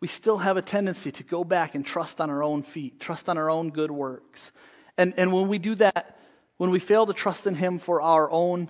we 0.00 0.08
still 0.08 0.36
have 0.36 0.58
a 0.58 0.62
tendency 0.62 1.10
to 1.12 1.22
go 1.22 1.44
back 1.44 1.74
and 1.74 1.84
trust 1.84 2.20
on 2.20 2.28
our 2.28 2.42
own 2.42 2.62
feet, 2.62 3.00
trust 3.00 3.30
on 3.30 3.38
our 3.38 3.48
own 3.48 3.70
good 3.70 3.90
works. 3.90 4.52
And, 4.98 5.14
and 5.16 5.32
when 5.32 5.48
we 5.48 5.58
do 5.58 5.76
that, 5.76 6.18
when 6.60 6.70
we 6.70 6.78
fail 6.78 7.06
to 7.06 7.14
trust 7.14 7.46
in 7.46 7.54
Him 7.54 7.78
for 7.78 8.02
our 8.02 8.30
own, 8.30 8.68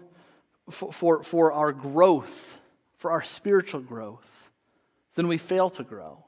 for, 0.71 0.93
for, 0.93 1.23
for 1.25 1.51
our 1.51 1.73
growth, 1.73 2.57
for 2.99 3.11
our 3.11 3.21
spiritual 3.21 3.81
growth, 3.81 4.25
then 5.17 5.27
we 5.27 5.39
fail 5.39 5.71
to 5.71 5.83
grow. 5.83 6.25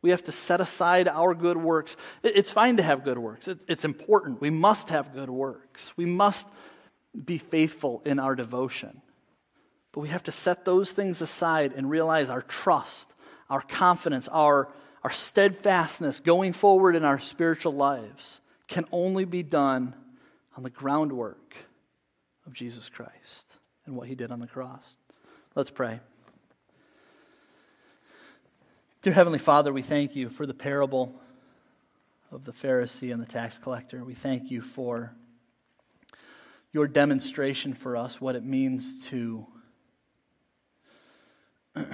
We 0.00 0.10
have 0.10 0.22
to 0.22 0.30
set 0.30 0.60
aside 0.60 1.08
our 1.08 1.34
good 1.34 1.56
works. 1.56 1.96
It's 2.22 2.52
fine 2.52 2.76
to 2.76 2.84
have 2.84 3.02
good 3.02 3.18
works, 3.18 3.48
it's 3.66 3.84
important. 3.84 4.40
We 4.40 4.50
must 4.50 4.90
have 4.90 5.12
good 5.12 5.28
works. 5.28 5.92
We 5.96 6.06
must 6.06 6.46
be 7.24 7.38
faithful 7.38 8.00
in 8.04 8.20
our 8.20 8.36
devotion. 8.36 9.02
But 9.90 10.02
we 10.02 10.10
have 10.10 10.22
to 10.22 10.32
set 10.32 10.64
those 10.64 10.92
things 10.92 11.20
aside 11.20 11.72
and 11.74 11.90
realize 11.90 12.30
our 12.30 12.42
trust 12.42 13.08
our 13.50 13.60
confidence, 13.60 14.28
our, 14.28 14.68
our 15.02 15.10
steadfastness 15.10 16.20
going 16.20 16.52
forward 16.52 16.96
in 16.96 17.04
our 17.04 17.18
spiritual 17.18 17.74
lives 17.74 18.40
can 18.68 18.86
only 18.90 19.24
be 19.24 19.42
done 19.42 19.94
on 20.56 20.62
the 20.62 20.70
groundwork 20.70 21.56
of 22.46 22.52
Jesus 22.52 22.88
Christ 22.88 23.52
and 23.86 23.96
what 23.96 24.08
he 24.08 24.14
did 24.14 24.30
on 24.30 24.40
the 24.40 24.46
cross. 24.46 24.96
Let's 25.54 25.70
pray. 25.70 26.00
Dear 29.02 29.12
Heavenly 29.12 29.38
Father, 29.38 29.72
we 29.72 29.82
thank 29.82 30.16
you 30.16 30.30
for 30.30 30.46
the 30.46 30.54
parable 30.54 31.14
of 32.32 32.44
the 32.44 32.52
Pharisee 32.52 33.12
and 33.12 33.22
the 33.22 33.26
tax 33.26 33.58
collector. 33.58 34.02
We 34.04 34.14
thank 34.14 34.50
you 34.50 34.62
for 34.62 35.12
your 36.72 36.88
demonstration 36.88 37.74
for 37.74 37.96
us 37.96 38.20
what 38.20 38.34
it 38.34 38.44
means 38.44 39.06
to 39.08 39.46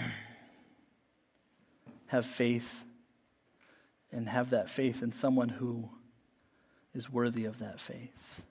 have 2.07 2.27
faith 2.27 2.85
and 4.13 4.29
have 4.29 4.51
that 4.51 4.71
faith 4.71 5.03
in 5.03 5.13
someone 5.13 5.49
who 5.49 5.91
is 6.95 7.11
worthy 7.11 7.45
of 7.45 7.59
that 7.59 7.81
faith. 7.81 8.43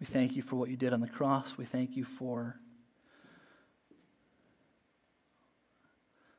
We 0.00 0.06
thank 0.06 0.34
you 0.34 0.42
for 0.42 0.56
what 0.56 0.70
you 0.70 0.76
did 0.76 0.94
on 0.94 1.00
the 1.00 1.08
cross. 1.08 1.58
We 1.58 1.66
thank 1.66 1.94
you 1.94 2.04
for 2.04 2.58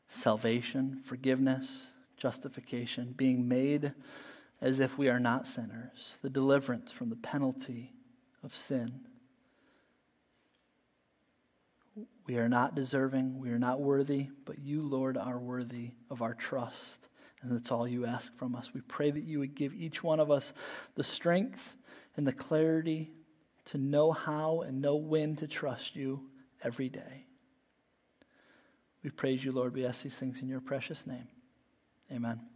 salvation, 0.10 1.02
forgiveness, 1.06 1.88
justification, 2.18 3.14
being 3.16 3.48
made 3.48 3.94
as 4.62 4.80
if 4.80 4.98
we 4.98 5.10
are 5.10 5.20
not 5.20 5.48
sinners, 5.48 6.18
the 6.22 6.30
deliverance 6.30 6.92
from 6.92 7.10
the 7.10 7.16
penalty 7.16 7.94
of 8.44 8.56
sin. 8.56 9.02
We 12.26 12.38
are 12.38 12.50
not 12.50 12.76
deserving, 12.76 13.40
we 13.40 13.50
are 13.50 13.60
not 13.60 13.82
worthy, 13.82 14.30
but 14.46 14.60
you, 14.60 14.82
Lord, 14.82 15.18
are 15.18 15.40
worthy 15.40 15.92
of 16.10 16.22
our 16.22 16.34
trust. 16.34 17.08
And 17.42 17.52
that's 17.52 17.72
all 17.72 17.88
you 17.88 18.06
ask 18.06 18.36
from 18.38 18.56
us. 18.56 18.72
We 18.74 18.82
pray 18.82 19.12
that 19.12 19.24
you 19.24 19.40
would 19.40 19.56
give 19.56 19.74
each 19.74 20.04
one 20.04 20.20
of 20.20 20.32
us 20.32 20.54
the 20.96 21.04
strength 21.04 21.76
and 22.16 22.26
the 22.26 22.34
clarity 22.34 23.12
to 23.66 23.78
know 23.78 24.12
how 24.12 24.62
and 24.62 24.82
know 24.82 24.96
when 24.96 25.36
to 25.38 25.48
trust 25.48 25.96
you 25.96 26.22
every 26.64 26.90
day. 26.90 27.26
We 29.04 29.10
praise 29.10 29.44
you, 29.44 29.52
Lord. 29.52 29.74
We 29.74 29.86
ask 29.86 30.04
these 30.04 30.16
things 30.16 30.42
in 30.42 30.48
your 30.48 30.62
precious 30.62 31.08
name. 31.08 31.28
Amen. 32.12 32.51